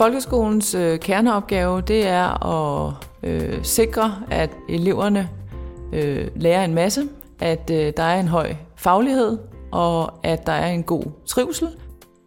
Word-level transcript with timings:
Folkeskolens 0.00 0.74
øh, 0.74 0.98
kerneopgave 0.98 1.80
det 1.80 2.06
er 2.06 2.46
at 2.46 2.94
øh, 3.22 3.64
sikre, 3.64 4.22
at 4.30 4.50
eleverne 4.68 5.28
øh, 5.92 6.28
lærer 6.36 6.64
en 6.64 6.74
masse, 6.74 7.08
at 7.40 7.70
øh, 7.72 7.92
der 7.96 8.02
er 8.02 8.20
en 8.20 8.28
høj 8.28 8.54
faglighed, 8.76 9.38
og 9.72 10.26
at 10.26 10.46
der 10.46 10.52
er 10.52 10.66
en 10.66 10.82
god 10.82 11.04
trivsel. 11.26 11.68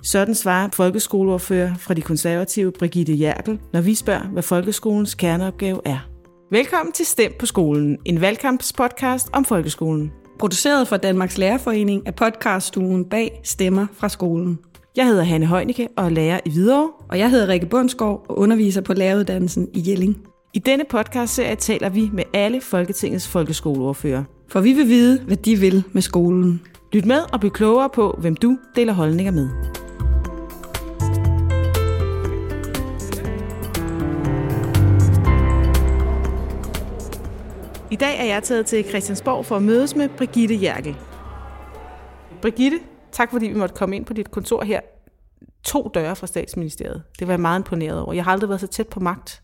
Sådan 0.04 0.36
svarer 0.36 0.70
folkeskoleordfører 0.73 1.76
fra 1.76 1.94
de 1.94 2.01
konservative 2.01 2.72
Brigitte 2.72 3.13
Jærkel, 3.13 3.59
når 3.74 3.81
vi 3.81 3.96
spørger, 3.96 4.24
hvad 4.24 4.44
folkeskolens 4.44 5.15
kerneopgave 5.15 5.81
er. 5.85 6.08
Velkommen 6.51 6.94
til 6.94 7.05
Stem 7.05 7.33
på 7.40 7.46
skolen, 7.46 7.97
en 8.05 8.21
valgkampspodcast 8.21 9.29
om 9.33 9.46
folkeskolen. 9.46 10.12
Produceret 10.40 10.87
for 10.87 10.97
Danmarks 10.97 11.37
Lærerforening 11.37 12.08
af 12.08 12.15
podcaststuen 12.15 13.05
bag 13.05 13.40
Stemmer 13.44 13.87
fra 13.94 14.10
skolen. 14.10 14.60
Jeg 14.96 15.07
hedder 15.07 15.23
Hanne 15.23 15.46
Heunicke 15.46 15.87
og 15.97 16.05
er 16.05 16.09
lærer 16.09 16.39
i 16.45 16.49
Hvidovre. 16.49 16.91
Og 17.09 17.20
jeg 17.20 17.30
hedder 17.30 17.48
Rikke 17.48 17.66
Bundsgaard 17.66 18.26
og 18.30 18.38
underviser 18.38 18.81
på 18.81 18.94
læreruddannelsen 18.94 19.70
i 19.73 19.90
Jelling. 19.90 20.27
I 20.54 20.59
denne 20.59 20.85
podcastserie 20.90 21.55
taler 21.55 21.90
vi 21.90 22.09
med 22.13 22.23
alle 22.34 22.62
Folketingets 22.62 23.27
folkeskoleordfører. 23.27 24.23
For 24.48 24.62
vi 24.62 24.73
vil 24.73 24.88
vide, 24.88 25.21
hvad 25.21 25.38
de 25.38 25.55
vil 25.55 25.84
med 25.91 26.02
skolen. 26.02 26.62
Lyt 26.91 27.05
med 27.05 27.20
og 27.34 27.40
bliv 27.40 27.52
klogere 27.52 27.90
på, 27.90 28.16
hvem 28.20 28.35
du 28.35 28.58
deler 28.76 28.94
holdninger 28.94 29.32
med. 29.32 29.49
I 37.91 37.96
dag 37.96 38.20
er 38.20 38.26
jeg 38.26 38.44
taget 38.44 38.66
til 38.66 38.84
Christiansborg 38.84 39.46
for 39.46 39.55
at 39.55 39.62
mødes 39.63 39.96
med 39.96 40.10
Brigitte 40.10 40.55
Jærkel. 40.55 40.96
Brigitte, 42.41 42.80
tak 43.13 43.31
fordi 43.31 43.48
vi 43.48 43.53
måtte 43.53 43.76
komme 43.76 43.95
ind 43.95 44.05
på 44.05 44.13
dit 44.13 44.31
kontor 44.31 44.63
her. 44.63 44.80
To 45.63 45.91
døre 45.94 46.16
fra 46.16 46.27
statsministeriet. 46.27 47.04
Det 47.20 47.27
var 47.27 47.34
jeg 47.34 47.40
meget 47.40 47.59
imponeret 47.59 47.99
over. 47.99 48.13
Jeg 48.13 48.23
har 48.23 48.31
aldrig 48.31 48.49
været 48.49 48.62
så 48.62 48.67
tæt 48.67 48.88
på 48.88 48.99
magt, 48.99 49.41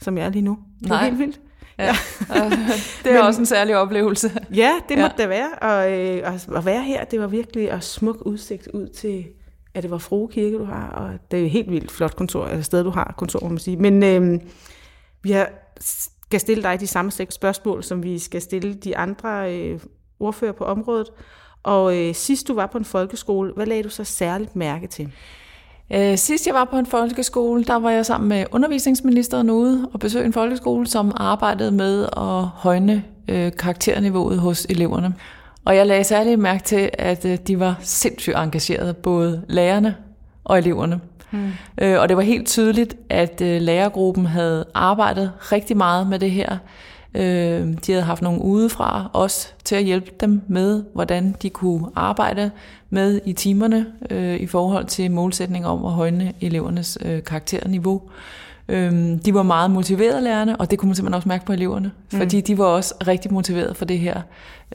som 0.00 0.18
jeg 0.18 0.26
er 0.26 0.30
lige 0.30 0.42
nu. 0.42 0.58
Det 0.80 0.86
er 0.86 0.88
Nej. 0.88 1.04
helt 1.04 1.18
vildt. 1.18 1.40
Ja. 1.78 1.94
det 3.04 3.12
er 3.12 3.22
også 3.22 3.40
en 3.40 3.46
særlig 3.46 3.76
oplevelse. 3.76 4.30
Ja, 4.54 4.72
det 4.88 4.98
måtte 4.98 5.14
Ja. 5.18 5.22
ja. 5.22 5.22
det 5.22 5.28
være. 5.28 5.50
Og, 5.70 5.92
øh, 5.92 6.32
og 6.50 6.58
at 6.58 6.64
være 6.64 6.82
her, 6.82 7.04
det 7.04 7.20
var 7.20 7.26
virkelig 7.26 7.72
og 7.72 7.82
smuk 7.82 8.16
udsigt 8.26 8.68
ud 8.74 8.88
til, 8.88 9.24
at 9.74 9.82
det 9.82 9.90
var 9.90 9.98
Frue 9.98 10.28
Kirke, 10.28 10.58
du 10.58 10.64
har. 10.64 10.88
Og 10.88 11.10
det 11.30 11.36
er 11.36 11.40
jo 11.40 11.46
et 11.46 11.50
helt 11.50 11.70
vildt 11.70 11.92
flot 11.92 12.16
kontor, 12.16 12.44
altså 12.44 12.62
sted, 12.62 12.84
du 12.84 12.90
har 12.90 13.14
kontor, 13.18 13.40
må 13.40 13.48
man 13.48 13.58
sige. 13.58 13.76
Men 13.76 14.02
øh, 14.02 14.40
vi 15.22 15.30
har, 15.30 15.50
skal 15.80 16.40
stille 16.40 16.62
dig 16.62 16.80
de 16.80 16.86
samme 16.86 17.10
seks 17.10 17.34
spørgsmål, 17.34 17.82
som 17.82 18.02
vi 18.02 18.18
skal 18.18 18.42
stille 18.42 18.74
de 18.74 18.96
andre 18.96 19.56
øh, 19.58 19.80
ordfører 20.20 20.52
på 20.52 20.64
området. 20.64 21.06
Og 21.62 21.96
øh, 21.96 22.14
sidst 22.14 22.48
du 22.48 22.54
var 22.54 22.66
på 22.66 22.78
en 22.78 22.84
folkeskole, 22.84 23.52
hvad 23.56 23.66
lagde 23.66 23.82
du 23.82 23.88
så 23.88 24.04
særligt 24.04 24.56
mærke 24.56 24.86
til? 24.86 25.12
Øh, 25.92 26.18
Sidst 26.18 26.46
jeg 26.46 26.54
var 26.54 26.64
på 26.64 26.78
en 26.78 26.86
folkeskole, 26.86 27.64
der 27.64 27.76
var 27.76 27.90
jeg 27.90 28.06
sammen 28.06 28.28
med 28.28 28.44
undervisningsministeren 28.50 29.50
ude 29.50 29.88
og 29.92 30.00
besøgte 30.00 30.26
en 30.26 30.32
folkeskole, 30.32 30.86
som 30.86 31.12
arbejdede 31.16 31.70
med 31.70 32.02
at 32.16 32.44
højne 32.44 33.04
øh, 33.28 33.52
karakterniveauet 33.58 34.38
hos 34.38 34.66
eleverne. 34.70 35.14
Og 35.64 35.76
jeg 35.76 35.86
lagde 35.86 36.04
særligt 36.04 36.40
mærke 36.40 36.64
til, 36.64 36.90
at 36.92 37.24
øh, 37.24 37.38
de 37.46 37.60
var 37.60 37.78
sindssygt 37.80 38.36
engagerede, 38.36 38.94
både 38.94 39.42
lærerne 39.48 39.96
og 40.44 40.58
eleverne. 40.58 41.00
Mm. 41.30 41.52
Øh, 41.78 42.00
og 42.00 42.08
det 42.08 42.16
var 42.16 42.22
helt 42.22 42.46
tydeligt, 42.46 42.96
at 43.08 43.40
øh, 43.40 43.60
lærergruppen 43.60 44.26
havde 44.26 44.64
arbejdet 44.74 45.32
rigtig 45.52 45.76
meget 45.76 46.06
med 46.06 46.18
det 46.18 46.30
her. 46.30 46.58
Øh, 47.14 47.66
de 47.86 47.92
havde 47.92 48.02
haft 48.02 48.22
nogen 48.22 48.40
udefra 48.40 49.10
også 49.12 49.48
til 49.64 49.74
at 49.74 49.84
hjælpe 49.84 50.10
dem 50.20 50.42
med, 50.48 50.84
hvordan 50.94 51.36
de 51.42 51.50
kunne 51.50 51.86
arbejde 51.94 52.50
med 52.90 53.20
i 53.24 53.32
timerne 53.32 53.86
øh, 54.10 54.36
i 54.36 54.46
forhold 54.46 54.86
til 54.86 55.10
målsætning 55.10 55.66
om 55.66 55.84
at 55.84 55.92
højne 55.92 56.32
elevernes 56.40 56.98
øh, 57.04 57.24
karakterniveau. 57.24 58.02
Øh, 58.68 58.92
de 59.24 59.34
var 59.34 59.42
meget 59.42 59.70
motiverede 59.70 60.22
lærerne, 60.22 60.56
og 60.56 60.70
det 60.70 60.78
kunne 60.78 60.88
man 60.88 60.96
simpelthen 60.96 61.14
også 61.14 61.28
mærke 61.28 61.46
på 61.46 61.52
eleverne, 61.52 61.90
mm. 62.12 62.18
fordi 62.18 62.40
de 62.40 62.58
var 62.58 62.64
også 62.64 62.94
rigtig 63.06 63.32
motiverede 63.32 63.74
for 63.74 63.84
det 63.84 63.98
her 63.98 64.22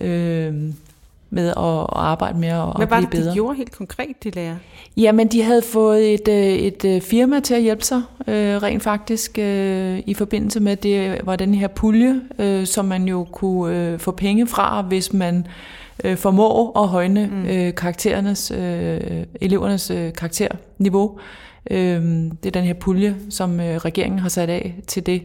øh, 0.01 0.53
med 1.29 1.47
at, 1.47 1.57
at 1.57 1.87
arbejde 1.93 2.39
med 2.39 2.47
at, 2.47 2.55
Hvad 2.55 2.71
var 2.77 2.85
blive 2.85 3.01
det, 3.01 3.09
bedre. 3.09 3.29
de 3.29 3.33
gjorde 3.33 3.55
helt 3.55 3.71
konkret, 3.71 4.23
de 4.23 4.29
lærer? 4.29 4.55
Jamen, 4.97 5.27
de 5.27 5.41
havde 5.43 5.61
fået 5.61 6.13
et, 6.13 6.27
øh, 6.27 6.35
et 6.35 6.85
øh, 6.85 7.01
firma 7.01 7.39
til 7.39 7.53
at 7.53 7.61
hjælpe 7.61 7.83
sig, 7.83 8.01
øh, 8.27 8.63
rent 8.63 8.83
faktisk, 8.83 9.39
øh, 9.39 9.99
i 10.05 10.13
forbindelse 10.13 10.59
med, 10.59 10.75
det 10.75 11.21
var 11.23 11.35
den 11.35 11.53
her 11.53 11.67
pulje, 11.67 12.21
øh, 12.39 12.65
som 12.65 12.85
man 12.85 13.07
jo 13.07 13.27
kunne 13.31 13.75
øh, 13.75 13.99
få 13.99 14.11
penge 14.11 14.47
fra, 14.47 14.81
hvis 14.81 15.13
man 15.13 15.47
øh, 16.03 16.17
formår 16.17 16.79
at 16.83 16.87
højne 16.87 17.29
mm. 17.31 17.45
øh, 17.45 17.75
karakterernes, 17.75 18.51
øh, 18.51 19.01
elevernes 19.41 19.91
øh, 19.91 20.13
karakterniveau. 20.13 21.19
Øh, 21.71 22.01
det 22.43 22.45
er 22.45 22.51
den 22.51 22.63
her 22.63 22.73
pulje, 22.73 23.15
som 23.29 23.59
øh, 23.59 23.75
regeringen 23.77 24.19
har 24.19 24.29
sat 24.29 24.49
af 24.49 24.75
til 24.87 25.05
det. 25.05 25.21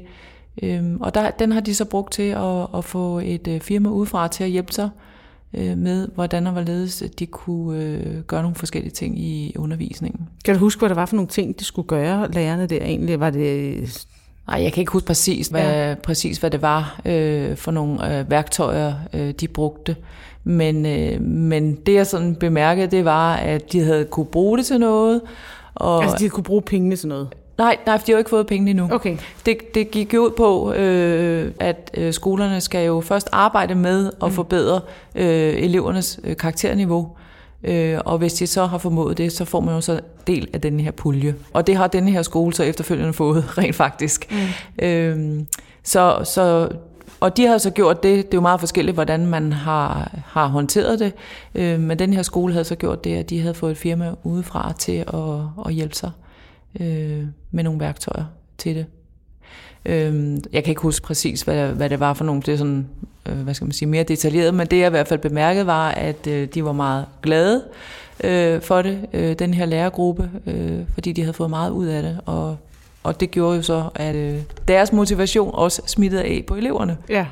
Øh, 0.62 0.82
og 1.00 1.14
der, 1.14 1.30
den 1.30 1.52
har 1.52 1.60
de 1.60 1.74
så 1.74 1.84
brugt 1.84 2.12
til 2.12 2.22
at, 2.30 2.66
at 2.76 2.84
få 2.84 3.20
et 3.24 3.48
øh, 3.48 3.60
firma 3.60 3.88
udefra 3.88 4.28
til 4.28 4.44
at 4.44 4.50
hjælpe 4.50 4.72
sig 4.72 4.90
øh, 5.54 5.78
med, 5.78 6.08
hvordan 6.14 6.46
og 6.46 6.52
hvorledes 6.52 7.02
de 7.18 7.26
kunne 7.26 7.82
øh, 7.82 8.20
gøre 8.20 8.42
nogle 8.42 8.54
forskellige 8.54 8.92
ting 8.92 9.18
i 9.18 9.54
undervisningen. 9.58 10.28
Kan 10.44 10.54
du 10.54 10.60
huske, 10.60 10.78
hvad 10.78 10.88
der 10.88 10.94
var 10.94 11.06
for 11.06 11.16
nogle 11.16 11.28
ting, 11.28 11.58
de 11.58 11.64
skulle 11.64 11.88
gøre, 11.88 12.30
lærerne 12.30 12.66
der 12.66 12.76
egentlig? 12.76 13.20
Var 13.20 13.30
det 13.30 14.08
Nej, 14.46 14.62
jeg 14.62 14.72
kan 14.72 14.80
ikke 14.80 14.92
huske 14.92 15.06
præcis, 15.06 15.48
hvad, 15.48 15.88
ja. 15.88 15.94
præcis, 15.94 16.38
hvad 16.38 16.50
det 16.50 16.62
var 16.62 17.00
øh, 17.04 17.56
for 17.56 17.70
nogle 17.70 18.18
øh, 18.18 18.30
værktøjer, 18.30 18.94
øh, 19.12 19.30
de 19.30 19.48
brugte. 19.48 19.96
Men, 20.44 20.86
øh, 20.86 21.20
men 21.20 21.74
det, 21.74 21.94
jeg 21.94 22.06
sådan 22.06 22.34
bemærkede, 22.34 22.86
det 22.86 23.04
var, 23.04 23.34
at 23.34 23.72
de 23.72 23.80
havde 23.80 24.04
kunne 24.04 24.26
bruge 24.26 24.58
det 24.58 24.66
til 24.66 24.80
noget. 24.80 25.20
Og, 25.74 26.02
Altså, 26.02 26.16
de 26.18 26.28
kunne 26.28 26.44
bruge 26.44 26.62
pengene 26.62 26.96
til 26.96 27.08
noget? 27.08 27.28
Nej, 27.58 27.76
nej, 27.86 27.98
for 27.98 28.06
de 28.06 28.12
har 28.12 28.16
jo 28.16 28.18
ikke 28.18 28.30
fået 28.30 28.46
pengene 28.46 28.70
endnu. 28.70 28.88
Okay. 28.92 29.16
Det, 29.46 29.74
det 29.74 29.90
gik 29.90 30.14
jo 30.14 30.24
ud 30.24 30.30
på, 30.30 30.72
øh, 30.72 31.52
at 31.60 31.90
øh, 31.94 32.12
skolerne 32.12 32.60
skal 32.60 32.86
jo 32.86 33.00
først 33.00 33.28
arbejde 33.32 33.74
med 33.74 34.10
at 34.24 34.32
forbedre 34.32 34.80
øh, 35.14 35.54
elevernes 35.62 36.20
øh, 36.24 36.36
karakterniveau. 36.36 37.08
Øh, 37.64 37.98
og 38.04 38.18
hvis 38.18 38.32
de 38.32 38.46
så 38.46 38.66
har 38.66 38.78
formået 38.78 39.18
det, 39.18 39.32
så 39.32 39.44
får 39.44 39.60
man 39.60 39.74
jo 39.74 39.80
så 39.80 40.00
del 40.26 40.48
af 40.52 40.60
den 40.60 40.80
her 40.80 40.90
pulje. 40.90 41.34
Og 41.52 41.66
det 41.66 41.76
har 41.76 41.86
denne 41.86 42.10
her 42.10 42.22
skole 42.22 42.54
så 42.54 42.62
efterfølgende 42.62 43.12
fået, 43.22 43.58
rent 43.58 43.76
faktisk. 43.76 44.32
Mm. 44.32 44.84
Øh, 44.84 45.40
så, 45.82 46.20
så, 46.24 46.68
og 47.20 47.36
de 47.36 47.46
har 47.46 47.58
så 47.58 47.70
gjort 47.70 48.02
det, 48.02 48.16
det 48.16 48.34
er 48.34 48.38
jo 48.38 48.40
meget 48.40 48.60
forskelligt, 48.60 48.94
hvordan 48.94 49.26
man 49.26 49.52
har, 49.52 50.10
har 50.26 50.46
håndteret 50.46 50.98
det. 50.98 51.12
Øh, 51.54 51.80
men 51.80 51.98
den 51.98 52.12
her 52.12 52.22
skole 52.22 52.52
havde 52.52 52.64
så 52.64 52.74
gjort 52.74 53.04
det, 53.04 53.16
at 53.16 53.30
de 53.30 53.40
havde 53.40 53.54
fået 53.54 53.70
et 53.70 53.78
firma 53.78 54.14
udefra 54.24 54.72
til 54.78 55.04
at, 55.14 55.66
at 55.66 55.72
hjælpe 55.72 55.94
sig 55.94 56.10
øh, 56.80 57.26
med 57.50 57.64
nogle 57.64 57.80
værktøjer 57.80 58.24
til 58.58 58.76
det. 58.76 58.86
Øh, 59.86 60.38
jeg 60.52 60.64
kan 60.64 60.70
ikke 60.70 60.82
huske 60.82 61.06
præcis, 61.06 61.42
hvad, 61.42 61.68
hvad 61.68 61.90
det 61.90 62.00
var 62.00 62.14
for 62.14 62.24
nogle, 62.24 62.42
det 62.42 62.54
er 62.54 62.56
sådan, 62.56 62.86
øh, 63.28 63.38
hvad 63.38 63.54
skal 63.54 63.64
man 63.64 63.72
sige, 63.72 63.88
mere 63.88 64.02
detaljeret, 64.02 64.54
men 64.54 64.66
det 64.66 64.78
jeg 64.78 64.86
i 64.86 64.90
hvert 64.90 65.08
fald 65.08 65.20
bemærkede 65.20 65.66
var, 65.66 65.90
at 65.90 66.26
øh, 66.26 66.48
de 66.54 66.64
var 66.64 66.72
meget 66.72 67.06
glade 67.22 67.64
øh, 68.24 68.60
for 68.60 68.82
det, 68.82 69.06
øh, 69.12 69.38
den 69.38 69.54
her 69.54 69.66
lærergruppe, 69.66 70.30
øh, 70.46 70.80
fordi 70.94 71.12
de 71.12 71.20
havde 71.20 71.34
fået 71.34 71.50
meget 71.50 71.70
ud 71.70 71.86
af 71.86 72.02
det, 72.02 72.20
og, 72.26 72.56
og 73.02 73.20
det 73.20 73.30
gjorde 73.30 73.56
jo 73.56 73.62
så, 73.62 73.88
at 73.94 74.16
øh, 74.16 74.40
deres 74.68 74.92
motivation 74.92 75.50
også 75.54 75.82
smittede 75.86 76.22
af 76.22 76.44
på 76.46 76.54
eleverne. 76.54 76.96
Ja. 77.08 77.26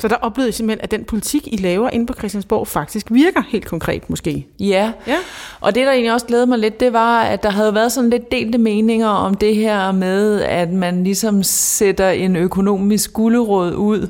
Så 0.00 0.08
der 0.08 0.14
oplevede 0.14 0.48
I 0.48 0.52
simpelthen, 0.52 0.84
at 0.84 0.90
den 0.90 1.04
politik, 1.04 1.48
I 1.52 1.56
laver 1.56 1.90
inde 1.90 2.06
på 2.06 2.14
Christiansborg, 2.14 2.68
faktisk 2.68 3.06
virker 3.10 3.42
helt 3.48 3.66
konkret 3.66 4.10
måske. 4.10 4.46
Ja. 4.60 4.92
Ja. 5.06 5.16
Og 5.60 5.74
det, 5.74 5.86
der 5.86 5.92
egentlig 5.92 6.12
også 6.12 6.26
glædede 6.26 6.46
mig 6.46 6.58
lidt, 6.58 6.80
det 6.80 6.92
var, 6.92 7.22
at 7.22 7.42
der 7.42 7.50
havde 7.50 7.74
været 7.74 7.92
sådan 7.92 8.10
lidt 8.10 8.32
delte 8.32 8.58
meninger 8.58 9.08
om 9.08 9.34
det 9.34 9.56
her 9.56 9.92
med, 9.92 10.40
at 10.40 10.72
man 10.72 11.04
ligesom 11.04 11.42
sætter 11.42 12.10
en 12.10 12.36
økonomisk 12.36 13.12
gulderåd 13.12 13.74
ud 13.74 14.08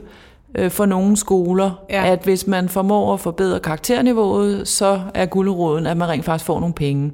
øh, 0.55 0.71
for 0.71 0.87
nogle 0.87 1.17
skoler. 1.17 1.71
Ja. 1.91 2.07
At 2.07 2.21
hvis 2.25 2.47
man 2.47 2.69
formår 2.69 3.15
at 3.15 3.21
forbedre 3.21 3.61
karakterniveauet, 3.61 4.69
så 4.69 5.01
er 5.15 5.27
gulderåden, 5.27 5.87
at 5.87 5.97
man 5.97 6.09
rent 6.09 6.25
faktisk 6.25 6.47
får 6.47 6.61
nogle 6.61 6.75
penge. 6.75 7.13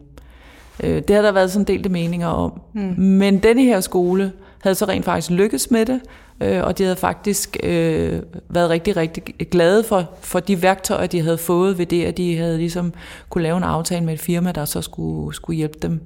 Øh, 0.84 1.02
det 1.08 1.16
har 1.16 1.22
der 1.22 1.32
været 1.32 1.50
sådan 1.50 1.64
delte 1.64 1.88
meninger 1.88 2.28
om. 2.28 2.60
Mm. 2.74 2.94
Men 2.96 3.38
denne 3.38 3.62
her 3.62 3.80
skole 3.80 4.32
havde 4.62 4.74
så 4.74 4.84
rent 4.84 5.04
faktisk 5.04 5.30
lykkes 5.30 5.70
med 5.70 5.86
det, 5.86 6.00
øh, 6.40 6.64
og 6.64 6.78
de 6.78 6.82
havde 6.82 6.96
faktisk 6.96 7.56
øh, 7.62 8.22
været 8.48 8.70
rigtig, 8.70 8.96
rigtig 8.96 9.22
glade 9.50 9.84
for, 9.84 10.10
for 10.20 10.40
de 10.40 10.62
værktøjer, 10.62 11.06
de 11.06 11.20
havde 11.20 11.38
fået 11.38 11.78
ved 11.78 11.86
det, 11.86 12.04
at 12.04 12.16
de 12.16 12.36
havde 12.36 12.58
ligesom 12.58 12.92
kunne 13.28 13.42
lave 13.42 13.56
en 13.56 13.62
aftale 13.62 14.04
med 14.04 14.14
et 14.14 14.20
firma, 14.20 14.52
der 14.52 14.64
så 14.64 14.82
skulle, 14.82 15.34
skulle 15.34 15.56
hjælpe 15.56 15.78
dem 15.82 16.00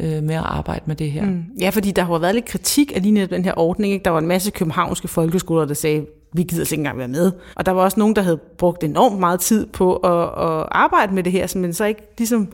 øh, 0.00 0.22
med 0.22 0.34
at 0.34 0.44
arbejde 0.44 0.82
med 0.86 0.96
det 0.96 1.10
her. 1.10 1.24
Mm. 1.24 1.44
Ja, 1.60 1.70
fordi 1.70 1.90
der 1.90 2.02
har 2.02 2.18
været 2.18 2.34
lidt 2.34 2.44
kritik 2.44 2.92
af 2.96 3.02
lige 3.02 3.12
netop 3.12 3.30
den 3.30 3.44
her 3.44 3.52
ordning. 3.56 3.92
Ikke? 3.92 4.04
Der 4.04 4.10
var 4.10 4.18
en 4.18 4.26
masse 4.26 4.50
københavnske 4.50 5.08
folkeskoler, 5.08 5.64
der 5.64 5.74
sagde, 5.74 6.06
vi 6.32 6.42
gider 6.42 6.60
altså 6.60 6.74
ikke 6.74 6.80
engang 6.80 6.98
være 6.98 7.08
med. 7.08 7.32
Og 7.54 7.66
der 7.66 7.72
var 7.72 7.82
også 7.82 8.00
nogen, 8.00 8.16
der 8.16 8.22
havde 8.22 8.36
brugt 8.58 8.84
enormt 8.84 9.18
meget 9.18 9.40
tid 9.40 9.66
på 9.66 9.96
at, 9.96 10.22
at 10.22 10.66
arbejde 10.70 11.14
med 11.14 11.22
det 11.22 11.32
her, 11.32 11.58
men 11.58 11.72
så 11.72 11.84
ikke 11.84 12.14
ligesom 12.18 12.48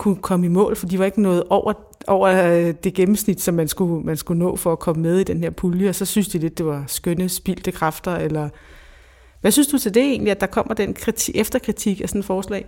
kunne 0.00 0.16
komme 0.16 0.46
i 0.46 0.48
mål, 0.48 0.76
for 0.76 0.86
de 0.86 0.98
var 0.98 1.04
ikke 1.04 1.22
noget 1.22 1.44
over, 1.50 1.72
over 2.06 2.28
øh, 2.28 2.74
det 2.84 2.94
gennemsnit, 2.94 3.40
som 3.40 3.54
man 3.54 3.68
skulle, 3.68 4.04
man 4.04 4.16
skulle 4.16 4.38
nå 4.38 4.56
for 4.56 4.72
at 4.72 4.78
komme 4.78 5.02
med 5.02 5.18
i 5.18 5.24
den 5.24 5.42
her 5.42 5.50
pulje, 5.50 5.88
og 5.88 5.94
så 5.94 6.04
synes 6.04 6.28
de 6.28 6.38
lidt, 6.38 6.58
det 6.58 6.66
var 6.66 6.84
skønne 6.86 7.28
spildte 7.28 7.72
kræfter, 7.72 8.16
eller 8.16 8.48
hvad 9.40 9.50
synes 9.50 9.68
du 9.68 9.78
til 9.78 9.94
det 9.94 10.02
egentlig, 10.02 10.30
at 10.30 10.40
der 10.40 10.46
kommer 10.46 10.74
den 10.74 10.94
kritik, 10.94 11.36
efterkritik 11.36 12.00
af 12.00 12.08
sådan 12.08 12.18
et 12.18 12.24
forslag? 12.24 12.66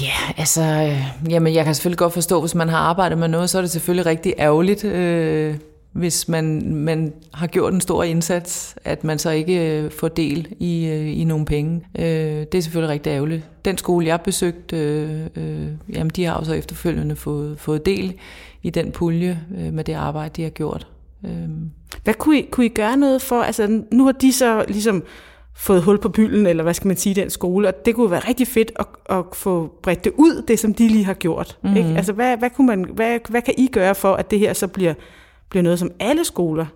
Ja, 0.00 0.32
altså, 0.36 0.62
øh, 0.62 1.32
jamen, 1.32 1.54
jeg 1.54 1.64
kan 1.64 1.74
selvfølgelig 1.74 1.98
godt 1.98 2.12
forstå, 2.12 2.40
hvis 2.40 2.54
man 2.54 2.68
har 2.68 2.78
arbejdet 2.78 3.18
med 3.18 3.28
noget, 3.28 3.50
så 3.50 3.58
er 3.58 3.62
det 3.62 3.70
selvfølgelig 3.70 4.06
rigtig 4.06 4.34
ærgerligt, 4.38 4.84
øh, 4.84 5.54
hvis 5.92 6.28
man, 6.28 6.74
man 6.74 7.12
har 7.34 7.46
gjort 7.46 7.72
en 7.72 7.80
stor 7.80 8.02
indsats, 8.02 8.76
at 8.84 9.04
man 9.04 9.18
så 9.18 9.30
ikke 9.30 9.78
øh, 9.78 9.90
får 9.90 10.08
del 10.08 10.48
i, 10.58 10.86
øh, 10.86 11.20
i 11.20 11.24
nogle 11.24 11.44
penge. 11.44 11.86
Øh, 11.98 12.04
det 12.04 12.54
er 12.54 12.60
selvfølgelig 12.60 12.92
rigtig 12.92 13.10
ærgerligt. 13.10 13.48
Den 13.64 13.78
skole, 13.78 14.06
jeg 14.06 14.20
besøgte, 14.20 14.76
øh, 14.76 15.26
øh, 15.36 15.68
jamen, 15.92 16.10
de 16.16 16.24
har 16.24 16.38
jo 16.38 16.44
så 16.44 16.54
efterfølgende 16.54 17.16
fået, 17.16 17.60
fået 17.60 17.86
del 17.86 18.14
i 18.62 18.70
den 18.70 18.92
pulje 18.92 19.40
øh, 19.58 19.72
med 19.72 19.84
det 19.84 19.92
arbejde, 19.92 20.30
de 20.36 20.42
har 20.42 20.50
gjort. 20.50 20.86
Øh. 21.24 21.48
Hvad 22.04 22.14
kunne 22.14 22.38
I, 22.38 22.48
kunne 22.50 22.66
I 22.66 22.68
gøre 22.68 22.96
noget 22.96 23.22
for, 23.22 23.42
altså 23.42 23.82
nu 23.92 24.04
har 24.04 24.12
de 24.12 24.32
så 24.32 24.64
ligesom 24.68 25.02
fået 25.56 25.82
hul 25.82 25.98
på 25.98 26.08
bylden, 26.08 26.46
eller 26.46 26.62
hvad 26.62 26.74
skal 26.74 26.88
man 26.88 26.96
sige, 26.96 27.14
den 27.14 27.30
skole, 27.30 27.68
og 27.68 27.74
det 27.84 27.94
kunne 27.94 28.10
være 28.10 28.28
rigtig 28.28 28.48
fedt 28.48 28.72
at, 28.78 28.86
at 29.10 29.24
få 29.32 29.72
bredt 29.82 30.04
det 30.04 30.12
ud, 30.16 30.42
det 30.48 30.58
som 30.58 30.74
de 30.74 30.88
lige 30.88 31.04
har 31.04 31.14
gjort. 31.14 31.58
Mm-hmm. 31.62 31.76
Ikke? 31.76 31.90
Altså 31.96 32.12
hvad, 32.12 32.36
hvad, 32.36 32.50
kunne 32.50 32.66
man, 32.66 32.86
hvad, 32.94 33.18
hvad 33.28 33.42
kan 33.42 33.54
I 33.58 33.66
gøre 33.66 33.94
for, 33.94 34.12
at 34.12 34.30
det 34.30 34.38
her 34.38 34.52
så 34.52 34.66
bliver, 34.66 34.94
bliver 35.50 35.62
noget, 35.62 35.78
som 35.78 35.90
alle 36.00 36.24
skoler 36.24 36.66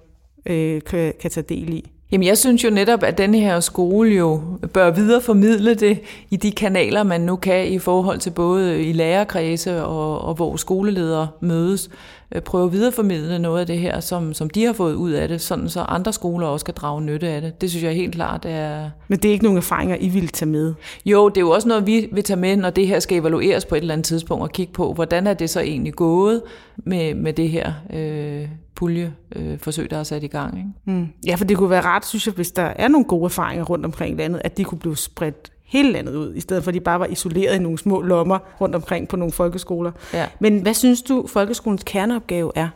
øh, 0.47 0.82
kan, 0.82 1.15
kan 1.21 1.31
tage 1.31 1.47
del 1.49 1.73
i? 1.73 1.91
Jamen 2.12 2.26
jeg 2.26 2.38
synes 2.38 2.65
jo 2.65 2.71
netop, 2.71 3.03
at 3.03 3.19
denne 3.19 3.38
her 3.38 3.61
skole 3.61 4.11
jo 4.15 4.43
bør 4.73 4.91
videreformidle 4.91 5.75
det 5.75 6.00
i 6.31 6.37
de 6.37 6.53
kanaler, 6.53 7.03
man 7.03 7.21
nu 7.21 7.37
kan 7.37 7.69
i 7.69 7.79
forhold 7.79 8.19
til 8.19 8.31
både 8.31 8.82
i 8.82 8.93
lærerkredse 8.93 9.85
og, 9.85 10.21
og 10.21 10.35
hvor 10.35 10.56
skoleledere 10.56 11.29
mødes. 11.41 11.91
Øh, 12.35 12.43
prøve 12.43 12.65
at 12.65 12.73
videreformidle 12.73 13.39
noget 13.39 13.61
af 13.61 13.67
det 13.67 13.79
her, 13.79 14.01
som, 14.01 14.35
som 14.35 14.51
de 14.51 14.65
har 14.65 14.73
fået 14.73 14.95
ud 14.95 15.11
af 15.11 15.29
det, 15.29 15.41
sådan 15.41 15.69
så 15.69 15.81
andre 15.81 16.13
skoler 16.13 16.47
også 16.47 16.65
kan 16.65 16.75
drage 16.77 17.03
nytte 17.03 17.29
af 17.29 17.41
det. 17.41 17.61
Det 17.61 17.71
synes 17.71 17.85
jeg 17.85 17.95
helt 17.95 18.15
klart 18.15 18.45
er... 18.45 18.91
Men 19.09 19.19
det 19.19 19.29
er 19.29 19.33
ikke 19.33 19.45
nogen 19.45 19.59
erfaringer, 19.59 19.97
I 20.01 20.09
vil 20.09 20.29
tage 20.29 20.49
med? 20.49 20.75
Jo, 21.07 21.29
det 21.29 21.37
er 21.37 21.41
jo 21.41 21.51
også 21.51 21.69
noget, 21.69 21.87
vi 21.87 22.09
vil 22.13 22.25
tage 22.25 22.41
med, 22.41 22.57
når 22.57 22.71
det 22.71 22.87
her 22.87 23.01
skal 23.01 23.19
evalueres 23.19 23.65
på 23.65 23.75
et 23.75 23.81
eller 23.81 23.95
andet 23.95 24.07
tidspunkt, 24.07 24.43
og 24.43 24.53
kigge 24.53 24.73
på, 24.73 24.93
hvordan 24.93 25.27
er 25.27 25.35
det 25.35 25.51
så 25.51 25.61
egentlig 25.61 25.95
gået 25.95 26.43
med, 26.77 27.15
med 27.15 27.33
det 27.33 27.49
her 27.49 27.73
øh, 27.93 28.49
puljeforsøg, 28.75 29.85
øh, 29.85 29.91
der 29.91 29.97
er 29.97 30.03
sat 30.03 30.23
i 30.23 30.27
gang. 30.27 30.59
Ikke? 30.59 30.99
Mm. 30.99 31.09
Ja, 31.27 31.35
for 31.35 31.45
det 31.45 31.57
kunne 31.57 31.71
være 31.71 31.85
rart, 31.85 32.07
synes 32.07 32.27
jeg, 32.27 32.35
hvis 32.35 32.53
der 32.53 32.73
er 32.77 32.89
nogle 32.89 33.05
gode 33.05 33.25
erfaringer 33.25 33.65
rundt 33.65 33.85
omkring 33.85 34.19
landet, 34.19 34.41
at 34.45 34.57
de 34.57 34.65
kunne 34.65 34.79
blive 34.79 34.97
spredt 34.97 35.53
hele 35.75 35.93
landet 35.93 36.15
ud, 36.15 36.35
i 36.35 36.41
stedet 36.41 36.65
for 36.65 36.71
at 36.71 36.75
de 36.75 36.81
bare 36.81 37.00
var 37.00 37.06
isoleret 37.06 37.56
i 37.56 37.59
nogle 37.59 37.79
små 37.79 38.00
lommer 38.00 38.38
rundt 38.61 38.75
omkring 38.75 39.09
på 39.09 39.17
nogle 39.17 39.32
folkeskoler. 39.32 39.93
Ja. 40.12 40.26
Men 40.38 40.59
hvad 40.59 40.75
synes 40.75 41.03
du, 41.03 41.26
folkeskolens 41.26 41.82
kerneopgave 41.87 42.53
er? 42.55 42.69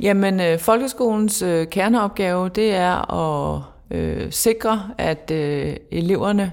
Jamen, 0.00 0.40
øh, 0.40 0.58
folkeskolens 0.58 1.42
øh, 1.42 1.66
kerneopgave, 1.66 2.48
det 2.48 2.74
er 2.74 3.12
at 3.12 3.62
øh, 3.90 4.32
sikre, 4.32 4.82
at 4.98 5.30
øh, 5.30 5.76
eleverne 5.90 6.52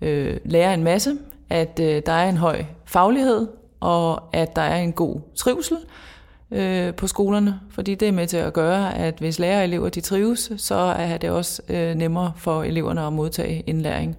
øh, 0.00 0.36
lærer 0.44 0.74
en 0.74 0.84
masse, 0.84 1.16
at 1.50 1.80
øh, 1.82 2.02
der 2.06 2.12
er 2.12 2.28
en 2.28 2.36
høj 2.36 2.64
faglighed, 2.84 3.46
og 3.80 4.22
at 4.32 4.56
der 4.56 4.62
er 4.62 4.76
en 4.76 4.92
god 4.92 5.20
trivsel 5.34 5.76
øh, 6.50 6.94
på 6.94 7.06
skolerne, 7.06 7.60
fordi 7.70 7.94
det 7.94 8.08
er 8.08 8.12
med 8.12 8.26
til 8.26 8.36
at 8.36 8.52
gøre, 8.52 8.94
at 8.94 9.14
hvis 9.18 9.38
lærere 9.38 9.60
og 9.60 9.64
elever 9.64 9.88
de 9.88 10.00
trives, 10.00 10.52
så 10.56 10.74
er 10.74 11.16
det 11.16 11.30
også 11.30 11.62
øh, 11.68 11.94
nemmere 11.94 12.32
for 12.36 12.62
eleverne 12.62 13.06
at 13.06 13.12
modtage 13.12 13.64
indlæring. 13.66 14.16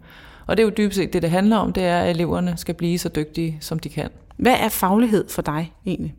Og 0.49 0.57
det 0.57 0.63
er 0.63 0.67
jo 0.67 0.73
dybest 0.77 0.95
set 0.95 1.13
det, 1.13 1.21
det 1.21 1.29
handler 1.29 1.57
om, 1.57 1.73
det 1.73 1.83
er, 1.83 1.99
at 1.99 2.09
eleverne 2.09 2.53
skal 2.57 2.75
blive 2.75 2.97
så 2.97 3.09
dygtige, 3.09 3.57
som 3.61 3.79
de 3.79 3.89
kan. 3.89 4.09
Hvad 4.37 4.55
er 4.59 4.69
faglighed 4.69 5.29
for 5.29 5.41
dig 5.41 5.73
egentlig? 5.85 6.15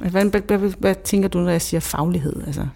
Hvad, 0.00 0.24
hvad, 0.24 0.58
hvad, 0.58 0.72
hvad 0.78 0.94
tænker 1.04 1.28
du, 1.28 1.38
når 1.38 1.50
jeg 1.50 1.62
siger 1.62 1.80
faglighed? 1.80 2.46
Altså? 2.46 2.66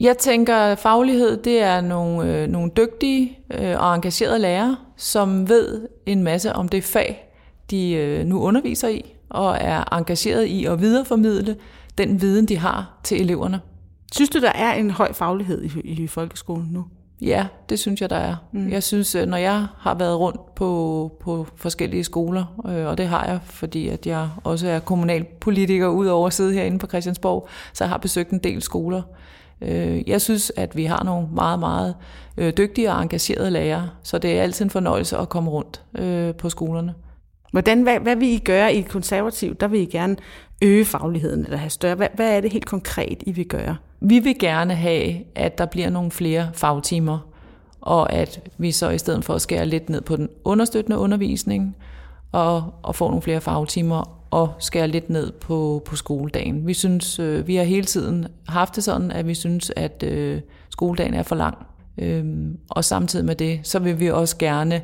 Jeg 0.00 0.18
tænker, 0.18 0.56
at 0.56 0.78
faglighed 0.78 1.42
det 1.42 1.60
er 1.60 1.80
nogle, 1.80 2.42
øh, 2.42 2.48
nogle 2.48 2.70
dygtige 2.76 3.38
øh, 3.54 3.80
og 3.80 3.94
engagerede 3.94 4.38
lærere, 4.38 4.76
som 4.96 5.48
ved 5.48 5.88
en 6.06 6.22
masse 6.22 6.52
om 6.52 6.68
det 6.68 6.84
fag, 6.84 7.28
de 7.70 7.92
øh, 7.92 8.26
nu 8.26 8.40
underviser 8.40 8.88
i, 8.88 9.14
og 9.28 9.56
er 9.60 9.94
engageret 9.94 10.44
i 10.44 10.64
at 10.64 10.80
videreformidle 10.80 11.56
den 11.98 12.20
viden, 12.20 12.46
de 12.46 12.58
har 12.58 13.00
til 13.02 13.20
eleverne. 13.20 13.60
Synes 14.12 14.30
du, 14.30 14.40
der 14.40 14.52
er 14.52 14.74
en 14.74 14.90
høj 14.90 15.12
faglighed 15.12 15.64
i, 15.64 15.80
i 16.02 16.06
folkeskolen 16.06 16.68
nu? 16.70 16.84
Ja, 17.20 17.46
det 17.68 17.78
synes 17.78 18.00
jeg, 18.00 18.10
der 18.10 18.16
er. 18.16 18.36
Mm. 18.52 18.70
Jeg 18.70 18.82
synes, 18.82 19.14
øh, 19.14 19.26
når 19.26 19.36
jeg 19.36 19.66
har 19.78 19.94
været 19.94 20.18
rundt 20.18 20.54
på, 20.54 21.12
på 21.20 21.46
forskellige 21.56 22.04
skoler, 22.04 22.44
øh, 22.68 22.86
og 22.86 22.98
det 22.98 23.06
har 23.06 23.26
jeg, 23.26 23.40
fordi 23.44 23.88
at 23.88 24.06
jeg 24.06 24.28
også 24.44 24.68
er 24.68 24.78
kommunalpolitiker, 24.78 25.88
udover 25.88 26.26
at 26.26 26.32
sidde 26.32 26.54
herinde 26.54 26.78
på 26.78 26.86
Christiansborg, 26.86 27.48
så 27.72 27.84
jeg 27.84 27.88
har 27.88 27.98
besøgt 27.98 28.30
en 28.30 28.38
del 28.38 28.62
skoler. 28.62 29.02
Øh, 29.60 30.08
jeg 30.08 30.20
synes, 30.20 30.52
at 30.56 30.76
vi 30.76 30.84
har 30.84 31.04
nogle 31.04 31.28
meget, 31.32 31.58
meget 31.58 31.94
øh, 32.36 32.52
dygtige 32.56 32.92
og 32.92 33.02
engagerede 33.02 33.50
lærere, 33.50 33.90
så 34.02 34.18
det 34.18 34.38
er 34.38 34.42
altid 34.42 34.64
en 34.64 34.70
fornøjelse 34.70 35.16
at 35.16 35.28
komme 35.28 35.50
rundt 35.50 35.82
øh, 35.94 36.34
på 36.34 36.48
skolerne. 36.48 36.94
Hvordan, 37.52 37.82
hvad, 37.82 37.98
hvad 37.98 38.16
vil 38.16 38.28
I 38.28 38.38
gøre 38.38 38.74
i 38.74 38.82
konservativ? 38.82 39.54
Der 39.54 39.68
vil 39.68 39.80
I 39.80 39.84
gerne 39.84 40.16
øge 40.62 40.84
fagligheden 40.84 41.44
eller 41.44 41.56
have 41.56 41.70
større. 41.70 41.94
Hvad, 41.94 42.08
hvad 42.14 42.36
er 42.36 42.40
det 42.40 42.52
helt 42.52 42.66
konkret, 42.66 43.22
I 43.26 43.32
vil 43.32 43.46
gøre? 43.46 43.76
Vi 44.06 44.18
vil 44.18 44.38
gerne 44.38 44.74
have, 44.74 45.14
at 45.34 45.58
der 45.58 45.66
bliver 45.66 45.90
nogle 45.90 46.10
flere 46.10 46.48
fagtimer, 46.52 47.18
og 47.80 48.12
at 48.12 48.48
vi 48.58 48.72
så 48.72 48.90
i 48.90 48.98
stedet 48.98 49.24
for 49.24 49.34
at 49.34 49.42
skære 49.42 49.66
lidt 49.66 49.90
ned 49.90 50.00
på 50.00 50.16
den 50.16 50.28
understøttende 50.44 50.98
undervisning, 50.98 51.76
og, 52.32 52.74
og 52.82 52.94
få 52.94 53.08
nogle 53.08 53.22
flere 53.22 53.40
fagtimer, 53.40 54.20
og 54.30 54.52
skære 54.58 54.88
lidt 54.88 55.10
ned 55.10 55.32
på, 55.32 55.82
på 55.84 55.96
skoledagen. 55.96 56.66
Vi 56.66 56.74
synes, 56.74 57.18
øh, 57.18 57.46
vi 57.46 57.56
har 57.56 57.64
hele 57.64 57.84
tiden 57.84 58.26
haft 58.48 58.76
det 58.76 58.84
sådan, 58.84 59.10
at 59.10 59.26
vi 59.26 59.34
synes, 59.34 59.72
at 59.76 60.02
øh, 60.02 60.40
skoledagen 60.70 61.14
er 61.14 61.22
for 61.22 61.36
lang. 61.36 61.56
Øhm, 61.98 62.58
og 62.70 62.84
samtidig 62.84 63.24
med 63.24 63.34
det, 63.34 63.60
så 63.62 63.78
vil 63.78 64.00
vi 64.00 64.10
også 64.10 64.36
gerne 64.36 64.82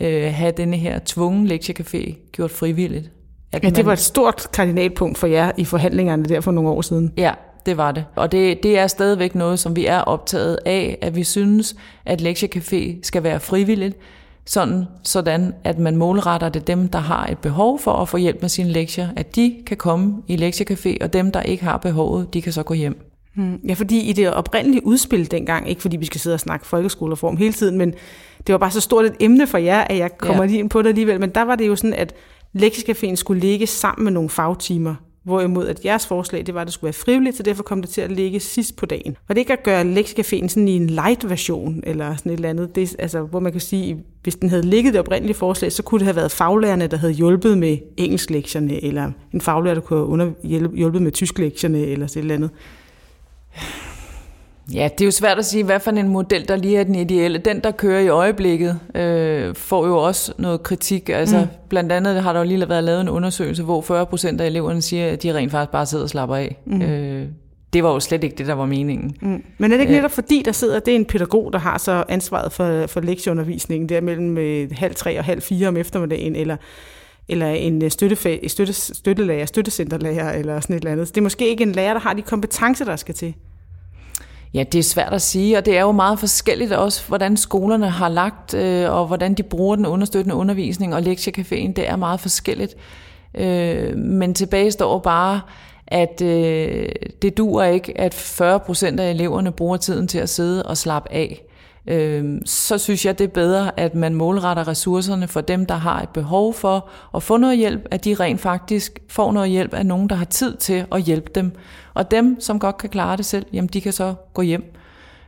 øh, 0.00 0.32
have 0.34 0.52
denne 0.56 0.76
her 0.76 1.00
tvungen 1.04 1.50
lektiecafé 1.50 2.30
gjort 2.32 2.50
frivilligt. 2.50 3.10
At 3.52 3.64
ja, 3.64 3.70
det 3.70 3.86
var 3.86 3.92
et 3.92 3.98
stort 3.98 4.46
kardinalpunkt 4.52 5.18
for 5.18 5.26
jer 5.26 5.52
i 5.56 5.64
forhandlingerne 5.64 6.24
der 6.24 6.40
for 6.40 6.50
nogle 6.50 6.70
år 6.70 6.82
siden. 6.82 7.12
Ja, 7.16 7.32
det 7.66 7.76
var 7.76 7.92
det. 7.92 8.04
Og 8.16 8.32
det, 8.32 8.62
det 8.62 8.78
er 8.78 8.86
stadigvæk 8.86 9.34
noget, 9.34 9.58
som 9.58 9.76
vi 9.76 9.86
er 9.86 10.00
optaget 10.00 10.58
af, 10.66 10.98
at 11.02 11.16
vi 11.16 11.24
synes, 11.24 11.76
at 12.06 12.20
lektiecafé 12.20 12.98
skal 13.02 13.22
være 13.22 13.40
frivilligt, 13.40 13.96
sådan, 14.46 14.84
sådan 15.02 15.54
at 15.64 15.78
man 15.78 15.96
målretter 15.96 16.48
det 16.48 16.66
dem, 16.66 16.88
der 16.88 16.98
har 16.98 17.26
et 17.26 17.38
behov 17.38 17.78
for 17.78 17.92
at 17.92 18.08
få 18.08 18.16
hjælp 18.16 18.40
med 18.40 18.48
sine 18.48 18.70
lektier, 18.70 19.08
at 19.16 19.36
de 19.36 19.56
kan 19.66 19.76
komme 19.76 20.22
i 20.28 20.36
lektiecafé, 20.36 20.96
og 21.00 21.12
dem, 21.12 21.32
der 21.32 21.42
ikke 21.42 21.64
har 21.64 21.76
behovet, 21.76 22.34
de 22.34 22.42
kan 22.42 22.52
så 22.52 22.62
gå 22.62 22.74
hjem. 22.74 23.06
Hmm. 23.34 23.60
Ja, 23.68 23.74
fordi 23.74 24.00
i 24.00 24.12
det 24.12 24.32
oprindelige 24.32 24.86
udspil 24.86 25.30
dengang, 25.30 25.68
ikke 25.68 25.82
fordi 25.82 25.96
vi 25.96 26.04
skal 26.04 26.20
sidde 26.20 26.34
og 26.34 26.40
snakke 26.40 26.66
folkeskolereform 26.66 27.36
hele 27.36 27.52
tiden, 27.52 27.78
men 27.78 27.94
det 28.46 28.52
var 28.52 28.58
bare 28.58 28.70
så 28.70 28.80
stort 28.80 29.04
et 29.04 29.16
emne 29.20 29.46
for 29.46 29.58
jer, 29.58 29.80
at 29.80 29.98
jeg 29.98 30.18
kommer 30.18 30.42
ja. 30.42 30.48
lige 30.48 30.58
ind 30.58 30.70
på 30.70 30.82
det 30.82 30.88
alligevel, 30.88 31.20
men 31.20 31.30
der 31.30 31.42
var 31.42 31.56
det 31.56 31.68
jo 31.68 31.76
sådan, 31.76 31.94
at 31.94 32.14
lektiecaféen 32.58 33.14
skulle 33.14 33.40
ligge 33.40 33.66
sammen 33.66 34.04
med 34.04 34.12
nogle 34.12 34.28
fagtimer, 34.28 34.94
hvorimod 35.30 35.66
at 35.68 35.84
jeres 35.84 36.06
forslag, 36.06 36.46
det 36.46 36.54
var, 36.54 36.60
at 36.60 36.66
det 36.66 36.74
skulle 36.74 36.88
være 36.88 36.92
frivilligt, 36.92 37.36
så 37.36 37.42
derfor 37.42 37.62
kom 37.62 37.82
det 37.82 37.90
til 37.90 38.00
at 38.00 38.12
ligge 38.12 38.40
sidst 38.40 38.76
på 38.76 38.86
dagen. 38.86 39.16
Og 39.28 39.34
det 39.34 39.38
ikke 39.38 39.52
at 39.52 39.62
gøre 39.62 39.94
lektiecaféen 39.94 40.48
sådan 40.48 40.68
i 40.68 40.76
en 40.76 40.90
light-version, 40.90 41.80
eller 41.86 42.16
sådan 42.16 42.32
et 42.32 42.36
eller 42.36 42.48
andet, 42.48 42.74
det, 42.74 42.96
altså, 42.98 43.22
hvor 43.22 43.40
man 43.40 43.52
kan 43.52 43.60
sige, 43.60 44.04
hvis 44.22 44.36
den 44.36 44.48
havde 44.48 44.62
ligget 44.62 44.92
det 44.92 45.00
oprindelige 45.00 45.36
forslag, 45.36 45.72
så 45.72 45.82
kunne 45.82 45.98
det 45.98 46.06
have 46.06 46.16
været 46.16 46.30
faglærerne, 46.30 46.86
der 46.86 46.96
havde 46.96 47.12
hjulpet 47.12 47.58
med 47.58 47.78
engelsklektierne, 47.96 48.84
eller 48.84 49.12
en 49.34 49.40
faglærer, 49.40 49.74
der 49.74 49.80
kunne 49.80 50.34
have 50.44 50.70
hjulpet 50.74 51.02
med 51.02 51.12
tysklektierne, 51.12 51.78
eller 51.78 52.06
sådan 52.06 52.20
et 52.20 52.22
eller 52.22 52.34
andet. 52.34 52.50
Ja, 54.74 54.88
det 54.98 55.00
er 55.00 55.04
jo 55.04 55.10
svært 55.10 55.38
at 55.38 55.44
sige, 55.44 55.64
hvad 55.64 55.80
for 55.80 55.90
en 55.90 56.08
model, 56.08 56.48
der 56.48 56.56
lige 56.56 56.78
er 56.78 56.84
den 56.84 56.94
ideelle. 56.94 57.38
Den, 57.38 57.60
der 57.60 57.70
kører 57.70 58.00
i 58.00 58.08
øjeblikket, 58.08 58.80
øh, 58.94 59.54
får 59.54 59.86
jo 59.86 59.96
også 59.96 60.32
noget 60.38 60.62
kritik. 60.62 61.08
Altså, 61.08 61.38
mm. 61.40 61.46
Blandt 61.68 61.92
andet 61.92 62.22
har 62.22 62.32
der 62.32 62.40
jo 62.40 62.46
lige 62.46 62.68
været 62.68 62.84
lavet 62.84 63.00
en 63.00 63.08
undersøgelse, 63.08 63.62
hvor 63.62 63.80
40 63.80 64.06
procent 64.06 64.40
af 64.40 64.46
eleverne 64.46 64.82
siger, 64.82 65.12
at 65.12 65.22
de 65.22 65.34
rent 65.34 65.50
faktisk 65.50 65.72
bare 65.72 65.86
sidder 65.86 66.04
og 66.04 66.10
slapper 66.10 66.36
af. 66.36 66.56
Mm. 66.66 66.82
Øh, 66.82 67.26
det 67.72 67.84
var 67.84 67.92
jo 67.92 68.00
slet 68.00 68.24
ikke 68.24 68.36
det, 68.36 68.46
der 68.46 68.54
var 68.54 68.66
meningen. 68.66 69.16
Mm. 69.20 69.42
Men 69.58 69.72
er 69.72 69.76
det 69.76 69.80
ikke 69.80 69.92
netop 69.92 70.10
fordi, 70.10 70.42
der 70.44 70.52
sidder, 70.52 70.80
det 70.80 70.92
er 70.92 70.96
en 70.96 71.04
pædagog, 71.04 71.52
der 71.52 71.58
har 71.58 71.78
så 71.78 72.04
ansvaret 72.08 72.52
for, 72.52 72.86
for 72.86 73.00
lektieundervisningen, 73.00 73.88
der 73.88 74.00
mellem 74.00 74.38
øh, 74.38 74.70
halv 74.72 74.94
tre 74.94 75.18
og 75.18 75.24
halv 75.24 75.42
fire 75.42 75.68
om 75.68 75.76
eftermiddagen, 75.76 76.36
eller 76.36 76.56
eller 77.28 77.46
en 77.46 77.84
øh, 77.84 77.90
støttefag, 77.90 78.44
støtte, 78.50 78.72
støttelærer, 78.72 79.46
støttecenterlærer, 79.46 80.32
eller 80.32 80.60
sådan 80.60 80.76
et 80.76 80.80
eller 80.80 80.92
andet. 80.92 81.08
Så 81.08 81.12
det 81.12 81.20
er 81.20 81.22
måske 81.22 81.48
ikke 81.48 81.62
en 81.62 81.72
lærer, 81.72 81.92
der 81.92 82.00
har 82.00 82.12
de 82.12 82.22
kompetencer, 82.22 82.84
der 82.84 82.96
skal 82.96 83.14
til. 83.14 83.34
Ja, 84.54 84.62
det 84.62 84.78
er 84.78 84.82
svært 84.82 85.12
at 85.12 85.22
sige, 85.22 85.58
og 85.58 85.66
det 85.66 85.76
er 85.76 85.80
jo 85.80 85.92
meget 85.92 86.18
forskelligt 86.18 86.72
også, 86.72 87.06
hvordan 87.08 87.36
skolerne 87.36 87.90
har 87.90 88.08
lagt, 88.08 88.54
øh, 88.54 88.92
og 88.92 89.06
hvordan 89.06 89.34
de 89.34 89.42
bruger 89.42 89.76
den 89.76 89.86
understøttende 89.86 90.34
undervisning, 90.34 90.94
og 90.94 91.00
lektiecaféen, 91.00 91.72
det 91.72 91.88
er 91.88 91.96
meget 91.96 92.20
forskelligt. 92.20 92.74
Øh, 93.34 93.96
men 93.96 94.34
tilbage 94.34 94.70
står 94.70 94.98
bare, 94.98 95.40
at 95.86 96.22
øh, 96.22 96.88
det 97.22 97.36
duer 97.36 97.64
ikke, 97.64 98.00
at 98.00 98.14
40 98.14 98.60
procent 98.60 99.00
af 99.00 99.10
eleverne 99.10 99.52
bruger 99.52 99.76
tiden 99.76 100.08
til 100.08 100.18
at 100.18 100.28
sidde 100.28 100.62
og 100.62 100.76
slappe 100.76 101.12
af 101.12 101.42
øh, 101.86 102.40
så 102.44 102.78
synes 102.78 103.06
jeg, 103.06 103.18
det 103.18 103.24
er 103.24 103.28
bedre, 103.28 103.80
at 103.80 103.94
man 103.94 104.14
målretter 104.14 104.68
ressourcerne 104.68 105.28
for 105.28 105.40
dem, 105.40 105.66
der 105.66 105.74
har 105.74 106.02
et 106.02 106.08
behov 106.08 106.54
for 106.54 106.88
at 107.14 107.22
få 107.22 107.36
noget 107.36 107.58
hjælp, 107.58 107.86
at 107.90 108.04
de 108.04 108.14
rent 108.14 108.40
faktisk 108.40 108.98
får 109.08 109.32
noget 109.32 109.50
hjælp 109.50 109.74
af 109.74 109.86
nogen, 109.86 110.08
der 110.08 110.16
har 110.16 110.24
tid 110.24 110.56
til 110.56 110.84
at 110.92 111.02
hjælpe 111.02 111.30
dem. 111.34 111.52
Og 111.94 112.10
dem, 112.10 112.40
som 112.40 112.58
godt 112.58 112.76
kan 112.78 112.88
klare 112.90 113.16
det 113.16 113.24
selv, 113.24 113.46
jamen 113.52 113.68
de 113.68 113.80
kan 113.80 113.92
så 113.92 114.14
gå 114.34 114.42
hjem, 114.42 114.72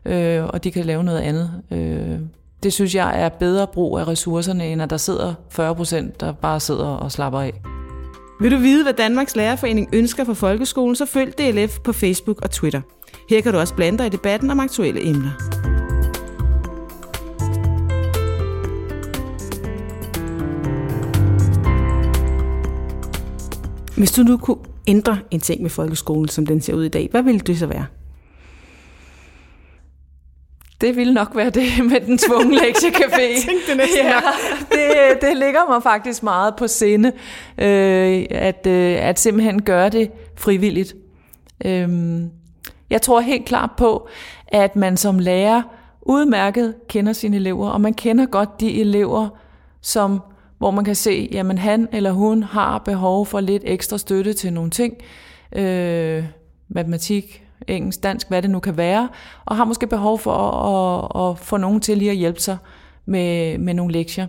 øh, 0.04 0.44
og 0.44 0.64
de 0.64 0.70
kan 0.70 0.84
lave 0.84 1.04
noget 1.04 1.20
andet. 1.20 1.50
Øh, 1.70 2.18
Det 2.62 2.72
synes 2.72 2.94
jeg 2.94 3.22
er 3.22 3.28
bedre 3.28 3.66
brug 3.66 3.98
af 3.98 4.08
ressourcerne, 4.08 4.66
end 4.66 4.82
at 4.82 4.90
der 4.90 4.96
sidder 4.96 5.34
40 5.50 5.74
procent, 5.74 6.20
der 6.20 6.32
bare 6.32 6.60
sidder 6.60 6.86
og 6.86 7.12
slapper 7.12 7.40
af. 7.40 7.52
Vil 8.40 8.52
du 8.52 8.56
vide, 8.56 8.82
hvad 8.82 8.92
Danmarks 8.92 9.36
Lærerforening 9.36 9.88
ønsker 9.92 10.24
for 10.24 10.34
folkeskolen, 10.34 10.96
så 10.96 11.06
følg 11.06 11.38
DLF 11.38 11.78
på 11.84 11.92
Facebook 11.92 12.40
og 12.42 12.50
Twitter. 12.50 12.80
Her 13.30 13.40
kan 13.40 13.52
du 13.52 13.58
også 13.58 13.74
blande 13.74 13.98
dig 13.98 14.06
i 14.06 14.10
debatten 14.10 14.50
om 14.50 14.60
aktuelle 14.60 15.08
emner. 15.08 15.61
Hvis 24.02 24.12
du 24.12 24.22
nu 24.22 24.36
kunne 24.36 24.56
ændre 24.86 25.18
en 25.30 25.40
ting 25.40 25.62
med 25.62 25.70
folkeskolen, 25.70 26.28
som 26.28 26.46
den 26.46 26.60
ser 26.60 26.74
ud 26.74 26.84
i 26.84 26.88
dag, 26.88 27.08
hvad 27.10 27.22
ville 27.22 27.40
det 27.40 27.58
så 27.58 27.66
være? 27.66 27.86
Det 30.80 30.96
ville 30.96 31.14
nok 31.14 31.36
være 31.36 31.50
det 31.50 31.64
med 31.90 32.00
den 32.00 32.18
tvungne 32.18 32.56
lektiecafé. 32.62 33.50
det 33.68 33.76
næsten 33.76 33.98
ja, 34.04 34.20
det, 34.70 35.22
det 35.22 35.36
ligger 35.36 35.68
mig 35.68 35.82
faktisk 35.82 36.22
meget 36.22 36.54
på 36.56 36.66
sinde, 36.66 37.12
øh, 37.58 38.26
at, 38.30 38.66
øh, 38.66 39.08
at 39.08 39.20
simpelthen 39.20 39.62
gøre 39.62 39.88
det 39.88 40.10
frivilligt. 40.36 40.94
Øh, 41.64 41.88
jeg 42.90 43.02
tror 43.02 43.20
helt 43.20 43.44
klart 43.44 43.70
på, 43.76 44.08
at 44.48 44.76
man 44.76 44.96
som 44.96 45.18
lærer 45.18 45.62
udmærket 46.02 46.74
kender 46.88 47.12
sine 47.12 47.36
elever, 47.36 47.68
og 47.68 47.80
man 47.80 47.94
kender 47.94 48.26
godt 48.26 48.60
de 48.60 48.80
elever, 48.80 49.28
som 49.80 50.20
hvor 50.62 50.70
man 50.70 50.84
kan 50.84 50.94
se, 50.94 51.28
jamen 51.32 51.58
han 51.58 51.88
eller 51.92 52.12
hun 52.12 52.42
har 52.42 52.78
behov 52.78 53.26
for 53.26 53.40
lidt 53.40 53.62
ekstra 53.66 53.98
støtte 53.98 54.32
til 54.32 54.52
nogle 54.52 54.70
ting, 54.70 54.94
øh, 55.52 56.24
matematik, 56.68 57.44
engelsk, 57.68 58.02
dansk, 58.02 58.28
hvad 58.28 58.42
det 58.42 58.50
nu 58.50 58.60
kan 58.60 58.76
være, 58.76 59.08
og 59.44 59.56
har 59.56 59.64
måske 59.64 59.86
behov 59.86 60.18
for 60.18 60.34
at, 60.34 61.22
at, 61.22 61.30
at 61.30 61.38
få 61.38 61.56
nogen 61.56 61.80
til 61.80 61.98
lige 61.98 62.10
at 62.10 62.16
hjælpe 62.16 62.40
sig 62.40 62.56
med, 63.06 63.58
med 63.58 63.74
nogle 63.74 63.92
lektier. 63.92 64.26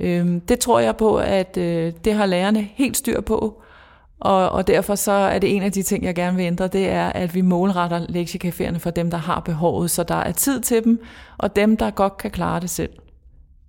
Øh, 0.00 0.26
det 0.48 0.58
tror 0.58 0.80
jeg 0.80 0.96
på, 0.96 1.16
at 1.16 1.56
øh, 1.56 1.92
det 2.04 2.14
har 2.14 2.26
lærerne 2.26 2.68
helt 2.74 2.96
styr 2.96 3.20
på, 3.20 3.62
og, 4.20 4.50
og 4.50 4.66
derfor 4.66 4.94
så 4.94 5.12
er 5.12 5.38
det 5.38 5.56
en 5.56 5.62
af 5.62 5.72
de 5.72 5.82
ting, 5.82 6.04
jeg 6.04 6.14
gerne 6.14 6.36
vil 6.36 6.46
ændre, 6.46 6.68
det 6.68 6.88
er, 6.88 7.06
at 7.06 7.34
vi 7.34 7.40
målretter 7.40 8.06
lektiecaféerne 8.06 8.78
for 8.78 8.90
dem, 8.90 9.10
der 9.10 9.18
har 9.18 9.40
behovet, 9.40 9.90
så 9.90 10.02
der 10.02 10.14
er 10.14 10.32
tid 10.32 10.60
til 10.60 10.84
dem, 10.84 11.00
og 11.38 11.56
dem, 11.56 11.76
der 11.76 11.90
godt 11.90 12.16
kan 12.16 12.30
klare 12.30 12.60
det 12.60 12.70
selv 12.70 12.90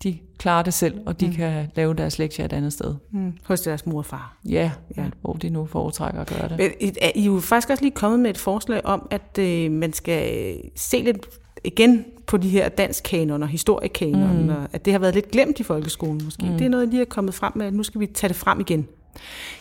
de 0.04 0.18
klarer 0.38 0.64
det 0.64 0.74
selv, 0.74 1.00
og 1.06 1.20
de 1.20 1.28
mm. 1.28 1.34
kan 1.34 1.68
lave 1.76 1.94
deres 1.94 2.20
lektier 2.20 2.46
et 2.46 2.54
andet 2.54 2.74
sted. 2.74 2.96
Mm. 3.12 3.34
Hos 3.44 3.62
deres 3.62 3.86
mor 3.86 3.98
og 3.98 4.06
far. 4.06 4.38
Ja, 4.46 4.72
ja, 4.98 5.06
hvor 5.22 5.34
de 5.34 5.50
nu 5.50 5.66
foretrækker 5.66 6.22
at 6.22 6.28
gøre 6.28 6.50
det. 6.50 6.58
Men 6.58 6.72
I 6.80 6.94
er 7.02 7.22
jo 7.22 7.40
faktisk 7.40 7.70
også 7.70 7.84
lige 7.84 7.92
kommet 7.92 8.20
med 8.20 8.30
et 8.30 8.38
forslag 8.38 8.86
om, 8.86 9.08
at 9.12 9.38
øh, 9.40 9.72
man 9.72 9.94
skal 9.94 10.54
se 10.76 10.98
lidt 10.98 11.28
igen 11.64 12.06
på 12.28 12.38
de 12.38 12.50
her 12.50 12.70
danskkanoner, 12.70 13.48
historiekanoner, 13.48 14.44
mm. 14.44 14.50
og 14.50 14.68
at 14.74 14.86
det 14.86 14.94
har 14.94 15.00
været 15.00 15.16
lidt 15.16 15.32
glemt 15.32 15.60
i 15.60 15.64
folkeskolen 15.64 16.22
måske. 16.24 16.46
Mm. 16.46 16.58
Det 16.58 16.66
er 16.66 16.70
noget, 16.70 16.88
lige 16.88 17.02
er 17.02 17.06
kommet 17.06 17.34
frem 17.34 17.52
med, 17.56 17.66
at 17.66 17.74
nu 17.74 17.84
skal 17.84 18.02
vi 18.02 18.06
tage 18.06 18.30
det 18.30 18.38
frem 18.38 18.60
igen. 18.60 18.88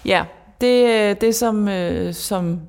Ja, 0.04 0.24
det, 0.60 1.20
det 1.20 1.34
som, 1.34 1.68
øh, 1.68 2.14
som 2.14 2.60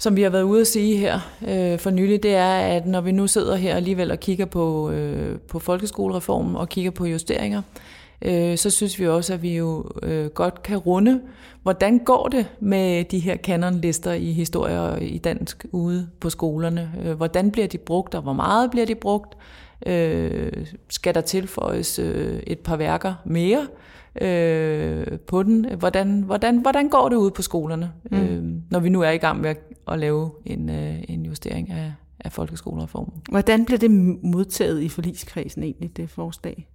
som 0.00 0.16
vi 0.16 0.22
har 0.22 0.30
været 0.30 0.42
ude 0.42 0.60
at 0.60 0.66
sige 0.66 0.96
her 0.96 1.20
øh, 1.48 1.78
for 1.78 1.90
nylig, 1.90 2.22
det 2.22 2.34
er, 2.34 2.52
at 2.52 2.86
når 2.86 3.00
vi 3.00 3.12
nu 3.12 3.26
sidder 3.26 3.56
her 3.56 3.76
alligevel 3.76 4.10
og 4.10 4.20
kigger 4.20 4.44
på, 4.44 4.90
øh, 4.90 5.38
på 5.38 5.58
folkeskolereformen 5.58 6.56
og 6.56 6.68
kigger 6.68 6.90
på 6.90 7.06
justeringer, 7.06 7.62
øh, 8.22 8.58
så 8.58 8.70
synes 8.70 8.98
vi 8.98 9.08
også, 9.08 9.34
at 9.34 9.42
vi 9.42 9.56
jo 9.56 9.84
øh, 10.02 10.26
godt 10.26 10.62
kan 10.62 10.78
runde, 10.78 11.20
hvordan 11.62 11.98
går 11.98 12.28
det 12.28 12.46
med 12.60 13.04
de 13.04 13.18
her 13.18 13.36
kanonlister 13.36 14.12
i 14.12 14.32
historie 14.32 14.80
og 14.80 15.02
i 15.02 15.18
dansk 15.18 15.66
ude 15.72 16.08
på 16.20 16.30
skolerne? 16.30 16.92
Øh, 17.04 17.12
hvordan 17.12 17.50
bliver 17.50 17.68
de 17.68 17.78
brugt, 17.78 18.14
og 18.14 18.22
hvor 18.22 18.32
meget 18.32 18.70
bliver 18.70 18.86
de 18.86 18.94
brugt? 18.94 19.36
Øh, 19.86 20.66
skal 20.88 21.14
der 21.14 21.20
tilføjes 21.20 21.98
øh, 21.98 22.40
et 22.46 22.58
par 22.58 22.76
værker 22.76 23.14
mere? 23.24 23.60
øh, 23.60 23.66
på 25.26 25.42
den. 25.42 25.66
Hvordan, 25.78 26.22
hvordan, 26.22 26.58
hvordan 26.58 26.88
går 26.88 27.08
det 27.08 27.16
ud 27.16 27.30
på 27.30 27.42
skolerne, 27.42 27.92
mm. 28.10 28.18
øh, 28.18 28.44
når 28.70 28.80
vi 28.80 28.88
nu 28.88 29.00
er 29.00 29.10
i 29.10 29.16
gang 29.16 29.40
med 29.40 29.50
at, 29.50 29.58
at 29.88 29.98
lave 29.98 30.30
en, 30.44 30.70
øh, 30.70 30.94
en 31.08 31.26
justering 31.26 31.70
af, 31.70 31.92
af 32.20 32.32
folkeskolereformen? 32.32 33.22
Hvordan 33.30 33.64
bliver 33.64 33.78
det 33.78 33.90
modtaget 34.22 34.82
i 34.82 34.88
forligskredsen 34.88 35.62
egentlig, 35.62 35.96
det 35.96 36.10
forslag? 36.10 36.68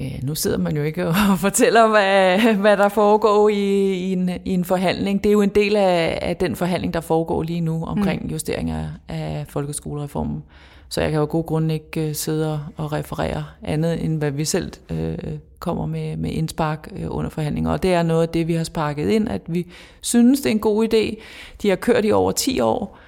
Øh, 0.00 0.20
nu 0.22 0.34
sidder 0.34 0.58
man 0.58 0.76
jo 0.76 0.82
ikke 0.82 1.06
og 1.08 1.14
fortæller, 1.46 1.88
hvad, 1.88 2.54
hvad 2.54 2.76
der 2.76 2.88
foregår 2.88 3.48
i, 3.48 3.92
i, 3.94 4.12
en, 4.12 4.30
i 4.44 4.50
en 4.50 4.64
forhandling. 4.64 5.24
Det 5.24 5.30
er 5.30 5.32
jo 5.32 5.42
en 5.42 5.48
del 5.48 5.76
af, 5.76 6.18
af 6.22 6.36
den 6.36 6.56
forhandling, 6.56 6.94
der 6.94 7.00
foregår 7.00 7.42
lige 7.42 7.60
nu 7.60 7.84
omkring 7.84 8.22
mm. 8.22 8.30
justering 8.30 8.70
af, 9.08 9.46
folkeskolereformen. 9.48 10.42
Så 10.88 11.00
jeg 11.00 11.10
kan 11.10 11.20
jo 11.20 11.26
god 11.30 11.44
grund 11.44 11.72
ikke 11.72 12.08
øh, 12.08 12.14
sidde 12.14 12.60
og 12.76 12.92
referere 12.92 13.44
andet, 13.62 14.04
end 14.04 14.18
hvad 14.18 14.30
vi 14.30 14.44
selv 14.44 14.72
øh, 14.90 15.18
kommer 15.58 15.86
med, 15.86 16.16
med 16.16 16.30
indspark 16.30 16.88
øh, 16.96 17.06
under 17.08 17.30
forhandlinger. 17.30 17.70
Og 17.70 17.82
det 17.82 17.94
er 17.94 18.02
noget 18.02 18.22
af 18.22 18.28
det, 18.28 18.48
vi 18.48 18.54
har 18.54 18.64
sparket 18.64 19.08
ind, 19.08 19.28
at 19.28 19.42
vi 19.46 19.66
synes, 20.00 20.40
det 20.40 20.46
er 20.46 20.50
en 20.50 20.58
god 20.58 20.94
idé. 20.94 21.22
De 21.62 21.68
har 21.68 21.76
kørt 21.76 22.04
i 22.04 22.12
over 22.12 22.32
10 22.32 22.60
år. 22.60 22.98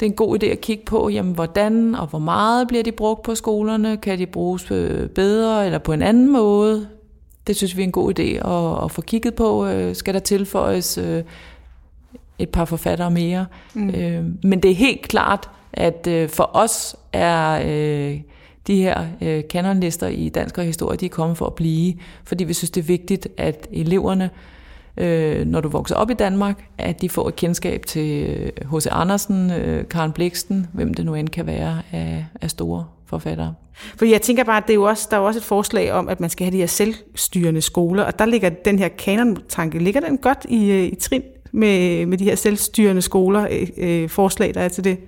Det 0.00 0.06
er 0.06 0.10
en 0.10 0.16
god 0.16 0.42
idé 0.42 0.46
at 0.46 0.60
kigge 0.60 0.84
på, 0.84 1.08
jamen, 1.08 1.34
hvordan 1.34 1.94
og 1.94 2.06
hvor 2.06 2.18
meget 2.18 2.68
bliver 2.68 2.82
de 2.82 2.92
brugt 2.92 3.22
på 3.22 3.34
skolerne? 3.34 3.96
Kan 3.96 4.18
de 4.18 4.26
bruges 4.26 4.70
øh, 4.70 5.08
bedre 5.08 5.64
eller 5.64 5.78
på 5.78 5.92
en 5.92 6.02
anden 6.02 6.32
måde? 6.32 6.88
Det 7.46 7.56
synes 7.56 7.76
vi 7.76 7.82
er 7.82 7.86
en 7.86 7.92
god 7.92 8.18
idé 8.18 8.48
at, 8.48 8.84
at 8.84 8.90
få 8.90 9.02
kigget 9.02 9.34
på. 9.34 9.66
Øh, 9.66 9.96
skal 9.96 10.14
der 10.14 10.20
tilføjes 10.20 10.98
et 12.38 12.48
par 12.48 12.64
forfattere 12.64 13.10
mere? 13.10 13.46
Mm. 13.74 14.38
Men 14.42 14.60
det 14.62 14.70
er 14.70 14.74
helt 14.74 15.02
klart, 15.02 15.50
at 15.72 16.08
for 16.30 16.50
os 16.56 16.96
er 17.12 17.58
de 18.66 18.76
her 18.76 19.06
øh, 19.20 19.42
kanonlister 19.50 20.08
i 20.08 20.28
dansk 20.28 20.58
og 20.58 20.64
historie, 20.64 20.96
de 20.96 21.06
er 21.06 21.10
kommet 21.10 21.38
for 21.38 21.46
at 21.46 21.54
blive, 21.54 21.94
fordi 22.24 22.44
vi 22.44 22.52
synes, 22.52 22.70
det 22.70 22.80
er 22.80 22.86
vigtigt, 22.86 23.28
at 23.36 23.68
eleverne, 23.72 24.30
øh, 24.96 25.46
når 25.46 25.60
du 25.60 25.68
vokser 25.68 25.96
op 25.96 26.10
i 26.10 26.14
Danmark, 26.14 26.64
at 26.78 27.00
de 27.00 27.08
får 27.08 27.28
et 27.28 27.36
kendskab 27.36 27.86
til 27.86 28.26
H.C. 28.72 28.86
Øh, 28.86 29.00
Andersen, 29.00 29.50
øh, 29.50 29.88
Karen 29.88 30.12
Bliksten, 30.12 30.66
hvem 30.72 30.94
det 30.94 31.04
nu 31.04 31.14
end 31.14 31.28
kan 31.28 31.46
være 31.46 31.82
af, 31.92 32.26
af 32.40 32.50
store 32.50 32.84
forfattere. 33.06 33.54
For 33.96 34.04
jeg 34.04 34.22
tænker 34.22 34.44
bare, 34.44 34.56
at 34.56 34.62
det 34.66 34.70
er 34.70 34.74
jo 34.74 34.82
også, 34.82 35.08
der 35.10 35.16
er 35.16 35.20
jo 35.20 35.26
også 35.26 35.38
et 35.38 35.44
forslag 35.44 35.92
om, 35.92 36.08
at 36.08 36.20
man 36.20 36.30
skal 36.30 36.44
have 36.44 36.52
de 36.52 36.58
her 36.58 36.66
selvstyrende 36.66 37.60
skoler, 37.60 38.02
og 38.02 38.18
der 38.18 38.26
ligger 38.26 38.48
den 38.48 38.78
her 38.78 38.88
kanon-tanke, 38.88 39.78
ligger 39.78 40.00
den 40.00 40.18
godt 40.18 40.46
i, 40.48 40.70
øh, 40.70 40.84
i 40.84 40.94
trin 40.94 41.22
med, 41.52 42.06
med 42.06 42.18
de 42.18 42.24
her 42.24 42.34
selvstyrende 42.34 43.02
skoler, 43.02 43.46
øh, 43.50 43.68
øh, 43.76 44.08
forslag, 44.08 44.54
der 44.54 44.60
er 44.60 44.68
til 44.68 44.84
det? 44.84 44.98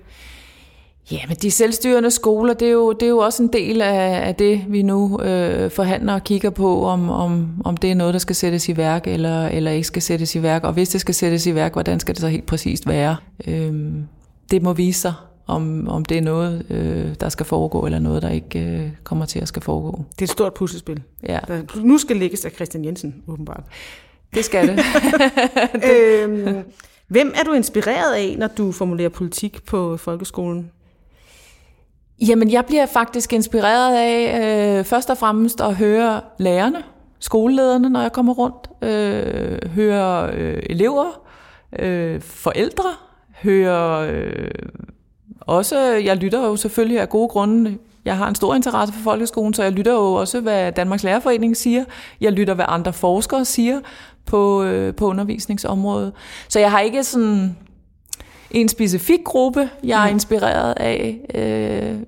Ja, 1.11 1.19
men 1.27 1.37
de 1.41 1.51
selvstyrende 1.51 2.11
skoler, 2.11 2.53
det 2.53 2.67
er 2.67 2.71
jo, 2.71 2.91
det 2.93 3.03
er 3.03 3.09
jo 3.09 3.17
også 3.17 3.43
en 3.43 3.53
del 3.53 3.81
af, 3.81 4.27
af 4.27 4.35
det, 4.35 4.65
vi 4.67 4.81
nu 4.81 5.21
øh, 5.21 5.71
forhandler 5.71 6.13
og 6.13 6.23
kigger 6.23 6.49
på, 6.49 6.85
om, 6.85 7.09
om, 7.09 7.61
om 7.65 7.77
det 7.77 7.91
er 7.91 7.95
noget, 7.95 8.13
der 8.13 8.19
skal 8.19 8.35
sættes 8.35 8.69
i 8.69 8.77
værk, 8.77 9.07
eller, 9.07 9.47
eller 9.47 9.71
ikke 9.71 9.87
skal 9.87 10.01
sættes 10.01 10.35
i 10.35 10.41
værk. 10.41 10.63
Og 10.63 10.73
hvis 10.73 10.89
det 10.89 11.01
skal 11.01 11.15
sættes 11.15 11.47
i 11.47 11.55
værk, 11.55 11.73
hvordan 11.73 11.99
skal 11.99 12.15
det 12.15 12.21
så 12.21 12.27
helt 12.27 12.45
præcist 12.45 12.87
være? 12.87 13.15
Øh, 13.47 13.73
det 14.51 14.61
må 14.61 14.73
vise 14.73 15.01
sig, 15.01 15.13
om, 15.47 15.87
om 15.87 16.05
det 16.05 16.17
er 16.17 16.21
noget, 16.21 16.65
øh, 16.69 17.15
der 17.19 17.29
skal 17.29 17.45
foregå, 17.45 17.85
eller 17.85 17.99
noget, 17.99 18.21
der 18.21 18.29
ikke 18.29 18.59
øh, 18.59 18.89
kommer 19.03 19.25
til 19.25 19.39
at 19.39 19.47
skal 19.47 19.61
foregå. 19.61 20.03
Det 20.11 20.21
er 20.21 20.25
et 20.25 20.29
stort 20.29 20.53
puslespil, 20.53 21.03
ja. 21.27 21.39
der 21.47 21.61
nu 21.83 21.97
skal 21.97 22.17
lægges 22.17 22.45
af 22.45 22.51
Christian 22.51 22.85
Jensen, 22.85 23.15
åbenbart. 23.27 23.63
Det 24.33 24.45
skal 24.45 24.67
det. 24.67 24.79
øhm, 25.91 26.63
hvem 27.07 27.33
er 27.35 27.43
du 27.43 27.53
inspireret 27.53 28.15
af, 28.15 28.35
når 28.37 28.47
du 28.47 28.71
formulerer 28.71 29.09
politik 29.09 29.65
på 29.65 29.97
folkeskolen? 29.97 30.71
Jamen, 32.21 32.51
jeg 32.51 32.65
bliver 32.65 32.85
faktisk 32.85 33.33
inspireret 33.33 33.95
af 33.97 34.77
øh, 34.79 34.85
først 34.85 35.09
og 35.09 35.17
fremmest 35.17 35.61
at 35.61 35.75
høre 35.75 36.21
lærerne, 36.37 36.83
skolelederne, 37.19 37.89
når 37.89 38.01
jeg 38.01 38.11
kommer 38.11 38.33
rundt, 38.33 38.69
øh, 38.81 39.69
høre 39.69 40.29
øh, 40.33 40.63
elever, 40.69 41.21
øh, 41.79 42.21
forældre, 42.21 42.89
høre 43.43 44.09
øh, 44.09 44.51
også, 45.41 45.79
jeg 45.79 46.17
lytter 46.17 46.45
jo 46.45 46.55
selvfølgelig 46.55 46.99
af 46.99 47.09
gode 47.09 47.27
grunde, 47.27 47.77
jeg 48.05 48.17
har 48.17 48.27
en 48.27 48.35
stor 48.35 48.55
interesse 48.55 48.93
for 48.93 49.01
folkeskolen, 49.03 49.53
så 49.53 49.63
jeg 49.63 49.71
lytter 49.71 49.93
jo 49.93 50.13
også, 50.13 50.39
hvad 50.39 50.71
Danmarks 50.71 51.03
Lærerforening 51.03 51.57
siger. 51.57 51.83
Jeg 52.21 52.31
lytter, 52.31 52.53
hvad 52.53 52.65
andre 52.67 52.93
forskere 52.93 53.45
siger 53.45 53.79
på, 54.25 54.63
øh, 54.63 54.95
på 54.95 55.07
undervisningsområdet. 55.07 56.13
Så 56.49 56.59
jeg 56.59 56.71
har 56.71 56.79
ikke 56.79 57.03
sådan 57.03 57.57
en 58.51 58.69
specifik 58.69 59.23
gruppe, 59.23 59.69
jeg 59.83 60.03
er 60.03 60.09
mm. 60.09 60.13
inspireret 60.13 60.73
af. 60.77 61.19
Øh, 61.35 61.99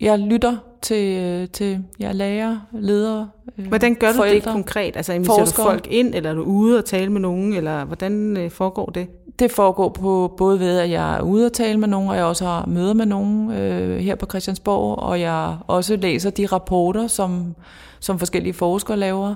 jeg 0.00 0.18
lytter 0.18 0.56
til, 0.82 1.22
øh, 1.22 1.48
til 1.48 1.84
jeg 1.98 2.14
lærer, 2.14 2.58
ledere, 2.72 3.28
øh, 3.58 3.66
Hvordan 3.66 3.94
gør 3.94 4.08
du 4.08 4.16
forældre, 4.16 4.34
det 4.34 4.44
konkret? 4.44 4.96
Altså 4.96 5.12
inviterer 5.12 5.44
du 5.44 5.50
folk 5.50 5.86
ind, 5.90 6.14
eller 6.14 6.30
er 6.30 6.34
du 6.34 6.42
ude 6.42 6.78
og 6.78 6.84
tale 6.84 7.12
med 7.12 7.20
nogen, 7.20 7.52
eller 7.52 7.84
hvordan 7.84 8.36
øh, 8.36 8.50
foregår 8.50 8.86
det? 8.86 9.06
Det 9.38 9.50
foregår 9.50 9.88
på 9.88 10.34
både 10.36 10.60
ved, 10.60 10.78
at 10.78 10.90
jeg 10.90 11.16
er 11.16 11.20
ude 11.20 11.46
og 11.46 11.52
tale 11.52 11.80
med 11.80 11.88
nogen, 11.88 12.08
og 12.08 12.16
jeg 12.16 12.24
også 12.24 12.44
har 12.44 12.66
møder 12.66 12.94
med 12.94 13.06
nogen 13.06 13.50
øh, 13.50 13.98
her 13.98 14.14
på 14.14 14.26
Christiansborg, 14.26 14.98
og 14.98 15.20
jeg 15.20 15.56
også 15.66 15.96
læser 15.96 16.30
de 16.30 16.46
rapporter, 16.46 17.06
som, 17.06 17.54
som 18.00 18.18
forskellige 18.18 18.52
forskere 18.52 18.96
laver. 18.96 19.34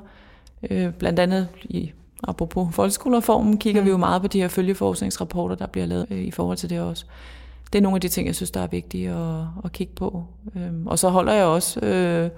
Øh, 0.71 0.93
blandt 0.93 1.19
andet 1.19 1.49
i 1.65 1.93
Apropos 2.29 2.75
folkeskolereformen 2.75 3.59
kigger 3.59 3.81
mm. 3.81 3.87
vi 3.87 3.91
jo 3.91 3.97
meget 3.97 4.23
på 4.23 4.29
de 4.29 4.41
her 4.41 4.49
følgeforskningsrapporter, 4.49 5.55
der 5.55 5.67
bliver 5.67 5.87
lavet 5.87 6.07
øh, 6.11 6.19
i 6.19 6.31
forhold 6.31 6.57
til 6.57 6.71
det 6.71 6.81
også. 6.81 7.05
det 7.73 7.79
er 7.79 7.83
nogle 7.83 7.97
af 7.97 8.01
de 8.01 8.09
ting, 8.09 8.27
jeg 8.27 8.35
synes, 8.35 8.51
der 8.51 8.61
er 8.61 8.67
vigtige 8.67 9.11
at, 9.11 9.45
at 9.65 9.73
kigge 9.73 9.93
på. 9.97 10.25
Øhm, 10.57 10.87
og 10.87 10.99
så 10.99 11.09
holder 11.09 11.33
jeg 11.33 11.45
også 11.45 11.81
øh, 11.81 12.31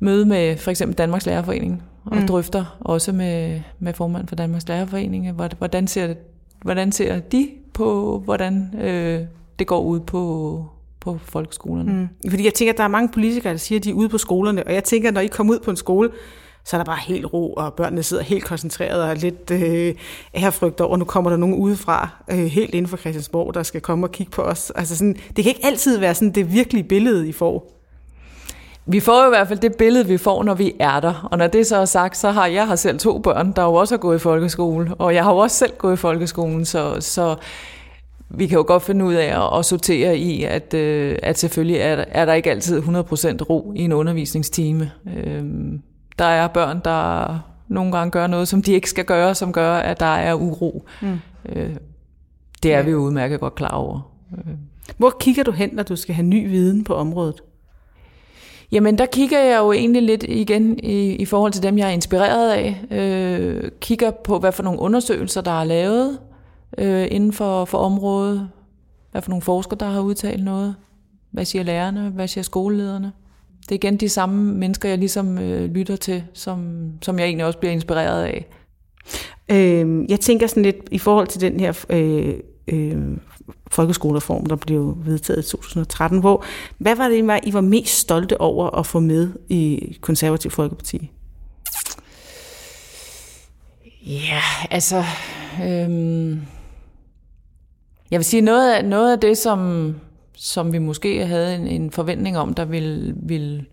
møde 0.00 0.26
med 0.26 0.56
for 0.56 0.70
eksempel 0.70 0.98
Danmarks 0.98 1.26
Lærerforening, 1.26 1.82
og 2.04 2.16
mm. 2.16 2.26
drøfter 2.26 2.78
også 2.80 3.12
med, 3.12 3.60
med 3.78 3.92
formand 3.94 4.28
for 4.28 4.36
Danmarks 4.36 4.68
Lærerforening, 4.68 5.32
hvordan 5.58 5.86
ser, 5.86 6.14
hvordan 6.62 6.92
ser 6.92 7.20
de 7.20 7.48
på, 7.72 8.18
hvordan 8.24 8.74
øh, 8.80 9.20
det 9.58 9.66
går 9.66 9.80
ud 9.80 10.00
på, 10.00 10.64
på 11.00 11.18
folkeskolerne. 11.22 11.92
Mm. 11.92 12.30
Fordi 12.30 12.44
jeg 12.44 12.54
tænker, 12.54 12.72
at 12.72 12.78
der 12.78 12.84
er 12.84 12.88
mange 12.88 13.08
politikere, 13.08 13.52
der 13.52 13.58
siger, 13.58 13.78
at 13.78 13.84
de 13.84 13.90
er 13.90 13.94
ude 13.94 14.08
på 14.08 14.18
skolerne, 14.18 14.66
og 14.66 14.74
jeg 14.74 14.84
tænker, 14.84 15.08
at 15.08 15.14
når 15.14 15.20
I 15.20 15.26
kommer 15.26 15.54
ud 15.54 15.58
på 15.58 15.70
en 15.70 15.76
skole, 15.76 16.10
så 16.64 16.76
er 16.76 16.78
der 16.78 16.84
bare 16.84 17.00
helt 17.00 17.32
ro, 17.32 17.52
og 17.52 17.74
børnene 17.74 18.02
sidder 18.02 18.22
helt 18.22 18.44
koncentreret 18.44 19.02
og 19.02 19.16
lidt 19.16 19.50
øh, 19.50 19.94
ærefrygt 20.34 20.80
over, 20.80 20.96
nu 20.96 21.04
kommer 21.04 21.30
der 21.30 21.36
nogen 21.36 21.54
udefra, 21.54 22.08
øh, 22.30 22.38
helt 22.38 22.74
inden 22.74 22.88
for 22.88 22.96
Christiansborg, 22.96 23.54
der 23.54 23.62
skal 23.62 23.80
komme 23.80 24.06
og 24.06 24.12
kigge 24.12 24.30
på 24.30 24.42
os. 24.42 24.70
Altså 24.70 24.96
sådan, 24.96 25.16
det 25.36 25.44
kan 25.44 25.46
ikke 25.46 25.66
altid 25.66 25.98
være 25.98 26.14
sådan 26.14 26.32
det 26.32 26.52
virkelige 26.52 26.84
billede, 26.84 27.28
I 27.28 27.32
får. 27.32 27.72
Vi 28.90 29.00
får 29.00 29.20
jo 29.22 29.26
i 29.26 29.28
hvert 29.28 29.48
fald 29.48 29.58
det 29.58 29.76
billede, 29.76 30.06
vi 30.06 30.16
får, 30.16 30.42
når 30.42 30.54
vi 30.54 30.72
er 30.80 31.00
der. 31.00 31.28
Og 31.30 31.38
når 31.38 31.46
det 31.46 31.66
så 31.66 31.76
er 31.76 31.84
sagt, 31.84 32.16
så 32.16 32.30
har 32.30 32.46
jeg 32.46 32.66
har 32.66 32.76
selv 32.76 32.98
to 32.98 33.18
børn, 33.18 33.52
der 33.52 33.62
jo 33.62 33.74
også 33.74 33.94
har 33.94 33.98
gået 33.98 34.16
i 34.16 34.18
folkeskole. 34.18 34.94
Og 34.94 35.14
jeg 35.14 35.24
har 35.24 35.32
jo 35.32 35.38
også 35.38 35.56
selv 35.56 35.72
gået 35.78 35.92
i 35.92 35.96
folkeskolen, 35.96 36.64
så, 36.64 36.96
så 37.00 37.36
vi 38.30 38.46
kan 38.46 38.56
jo 38.56 38.64
godt 38.66 38.82
finde 38.82 39.04
ud 39.04 39.14
af 39.14 39.58
at, 39.58 39.64
sortere 39.64 40.16
i, 40.16 40.44
at, 40.44 40.74
øh, 40.74 41.16
at 41.22 41.38
selvfølgelig 41.38 41.76
er, 41.76 42.04
er 42.08 42.24
der 42.24 42.34
ikke 42.34 42.50
altid 42.50 42.82
100% 42.82 42.86
ro 43.50 43.72
i 43.76 43.80
en 43.80 43.92
undervisningstime. 43.92 44.90
Øhm, 45.16 45.82
der 46.18 46.24
er 46.24 46.48
børn, 46.48 46.80
der 46.84 47.38
nogle 47.68 47.92
gange 47.92 48.10
gør 48.10 48.26
noget, 48.26 48.48
som 48.48 48.62
de 48.62 48.72
ikke 48.72 48.90
skal 48.90 49.04
gøre, 49.04 49.34
som 49.34 49.52
gør, 49.52 49.74
at 49.74 50.00
der 50.00 50.06
er 50.06 50.34
uro. 50.34 50.84
Mm. 51.02 51.18
Øh, 51.48 51.76
det 52.62 52.72
er 52.72 52.78
ja. 52.78 52.84
vi 52.84 52.90
jo 52.90 52.98
udmærket 52.98 53.40
godt 53.40 53.54
klar 53.54 53.68
over. 53.68 54.00
Hvor 54.96 55.16
kigger 55.20 55.42
du 55.42 55.50
hen, 55.50 55.70
når 55.72 55.82
du 55.82 55.96
skal 55.96 56.14
have 56.14 56.26
ny 56.26 56.48
viden 56.48 56.84
på 56.84 56.94
området? 56.94 57.42
Jamen, 58.72 58.98
der 58.98 59.06
kigger 59.06 59.40
jeg 59.40 59.58
jo 59.58 59.72
egentlig 59.72 60.02
lidt 60.02 60.22
igen 60.28 60.78
i, 60.78 61.10
i 61.10 61.24
forhold 61.24 61.52
til 61.52 61.62
dem, 61.62 61.78
jeg 61.78 61.88
er 61.88 61.92
inspireret 61.92 62.52
af. 62.52 62.84
Øh, 62.90 63.70
kigger 63.80 64.10
på, 64.10 64.38
hvad 64.38 64.52
for 64.52 64.62
nogle 64.62 64.80
undersøgelser, 64.80 65.40
der 65.40 65.60
er 65.60 65.64
lavet 65.64 66.18
øh, 66.78 67.08
inden 67.10 67.32
for, 67.32 67.64
for 67.64 67.78
området. 67.78 68.48
Hvad 69.10 69.22
for 69.22 69.30
nogle 69.30 69.42
forskere, 69.42 69.78
der 69.80 69.86
har 69.86 70.00
udtalt 70.00 70.44
noget. 70.44 70.74
Hvad 71.30 71.44
siger 71.44 71.62
lærerne? 71.62 72.08
Hvad 72.08 72.28
siger 72.28 72.44
skolelederne? 72.44 73.12
Det 73.68 73.74
er 73.74 73.88
igen 73.88 73.96
de 73.96 74.08
samme 74.08 74.54
mennesker, 74.54 74.88
jeg 74.88 74.98
ligesom 74.98 75.38
øh, 75.38 75.70
lytter 75.70 75.96
til, 75.96 76.24
som, 76.32 76.88
som 77.02 77.18
jeg 77.18 77.26
egentlig 77.26 77.46
også 77.46 77.58
bliver 77.58 77.72
inspireret 77.72 78.24
af. 78.24 78.46
Øh, 79.48 80.10
jeg 80.10 80.20
tænker 80.20 80.46
sådan 80.46 80.62
lidt 80.62 80.76
i 80.90 80.98
forhold 80.98 81.26
til 81.26 81.40
den 81.40 81.60
her 81.60 81.84
øh, 81.90 82.34
øh, 82.68 83.16
folkeskolereform, 83.70 84.46
der 84.46 84.56
blev 84.56 84.96
vedtaget 85.04 85.46
i 85.46 85.50
2013. 85.50 86.20
Hvor, 86.20 86.44
hvad 86.78 86.96
var 86.96 87.08
det, 87.08 87.40
I 87.44 87.52
var 87.52 87.60
mest 87.60 87.98
stolte 87.98 88.40
over 88.40 88.70
at 88.70 88.86
få 88.86 89.00
med 89.00 89.28
i 89.48 89.96
Konservativ 90.00 90.50
Folkeparti? 90.50 91.10
Ja, 94.06 94.42
altså... 94.70 95.04
Øhm, 95.64 96.40
jeg 98.10 98.18
vil 98.18 98.24
sige, 98.24 98.40
noget 98.40 98.74
af, 98.74 98.84
noget 98.84 99.12
af 99.12 99.20
det, 99.20 99.38
som, 99.38 99.94
som 100.40 100.72
vi 100.72 100.78
måske 100.78 101.26
havde 101.26 101.54
en, 101.54 101.66
en 101.66 101.90
forventning 101.90 102.38
om, 102.38 102.54
der 102.54 102.64
ville, 102.64 103.14
ville 103.16 103.64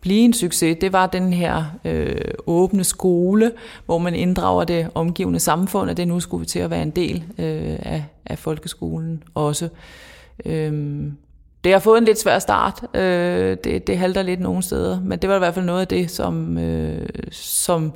blive 0.00 0.20
en 0.20 0.32
succes, 0.32 0.76
det 0.80 0.92
var 0.92 1.06
den 1.06 1.32
her 1.32 1.64
øh, 1.84 2.20
åbne 2.46 2.84
skole, 2.84 3.52
hvor 3.86 3.98
man 3.98 4.14
inddrager 4.14 4.64
det 4.64 4.88
omgivende 4.94 5.40
samfund, 5.40 5.90
og 5.90 5.96
det 5.96 6.08
nu 6.08 6.20
skulle 6.20 6.40
vi 6.40 6.46
til 6.46 6.58
at 6.58 6.70
være 6.70 6.82
en 6.82 6.90
del 6.90 7.24
øh, 7.38 7.78
af, 7.82 8.04
af 8.26 8.38
folkeskolen 8.38 9.22
også. 9.34 9.68
Øhm, 10.44 11.16
det 11.64 11.72
har 11.72 11.78
fået 11.78 11.98
en 11.98 12.04
lidt 12.04 12.20
svær 12.20 12.38
start. 12.38 12.96
Øh, 12.96 13.56
det, 13.64 13.86
det 13.86 13.98
halter 13.98 14.22
lidt 14.22 14.40
nogle 14.40 14.62
steder, 14.62 15.00
men 15.00 15.18
det 15.18 15.30
var 15.30 15.36
i 15.36 15.38
hvert 15.38 15.54
fald 15.54 15.64
noget 15.64 15.80
af 15.80 15.88
det, 15.88 16.10
som, 16.10 16.58
øh, 16.58 17.08
som 17.32 17.92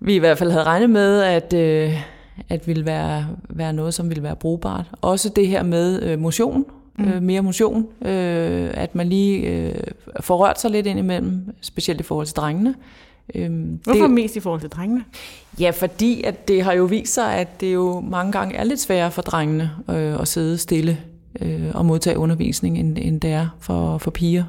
vi 0.00 0.14
i 0.14 0.18
hvert 0.18 0.38
fald 0.38 0.50
havde 0.50 0.64
regnet 0.64 0.90
med, 0.90 1.22
at, 1.22 1.52
øh, 1.52 2.02
at 2.48 2.66
ville 2.66 2.86
være, 2.86 3.26
være 3.48 3.72
noget, 3.72 3.94
som 3.94 4.08
ville 4.08 4.22
være 4.22 4.36
brugbart. 4.36 4.90
Også 5.00 5.28
det 5.28 5.48
her 5.48 5.62
med 5.62 6.02
øh, 6.02 6.18
motion, 6.18 6.64
mm. 6.98 7.04
øh, 7.04 7.22
mere 7.22 7.42
motion, 7.42 7.86
øh, 8.02 8.70
at 8.74 8.94
man 8.94 9.08
lige 9.08 9.38
øh, 9.38 9.74
får 10.20 10.36
rørt 10.36 10.60
sig 10.60 10.70
lidt 10.70 10.86
ind 10.86 10.98
imellem, 10.98 11.54
specielt 11.60 12.00
i 12.00 12.02
forhold 12.02 12.26
til 12.26 12.36
drengene. 12.36 12.74
Øh, 13.34 13.50
Hvorfor 13.84 14.02
det, 14.02 14.10
mest 14.10 14.36
i 14.36 14.40
forhold 14.40 14.60
til 14.60 14.70
drengene? 14.70 15.04
Ja, 15.60 15.70
fordi 15.70 16.22
at 16.22 16.48
det 16.48 16.62
har 16.62 16.72
jo 16.72 16.84
vist 16.84 17.14
sig, 17.14 17.34
at 17.34 17.60
det 17.60 17.74
jo 17.74 18.00
mange 18.00 18.32
gange 18.32 18.54
er 18.54 18.64
lidt 18.64 18.80
sværere 18.80 19.10
for 19.10 19.22
drengene 19.22 19.70
øh, 19.90 20.20
at 20.20 20.28
sidde 20.28 20.58
stille 20.58 20.98
øh, 21.40 21.70
og 21.74 21.86
modtage 21.86 22.18
undervisning, 22.18 22.78
end, 22.78 22.98
end 23.00 23.20
det 23.20 23.30
er 23.30 23.48
for, 23.60 23.98
for 23.98 24.10
piger. 24.10 24.44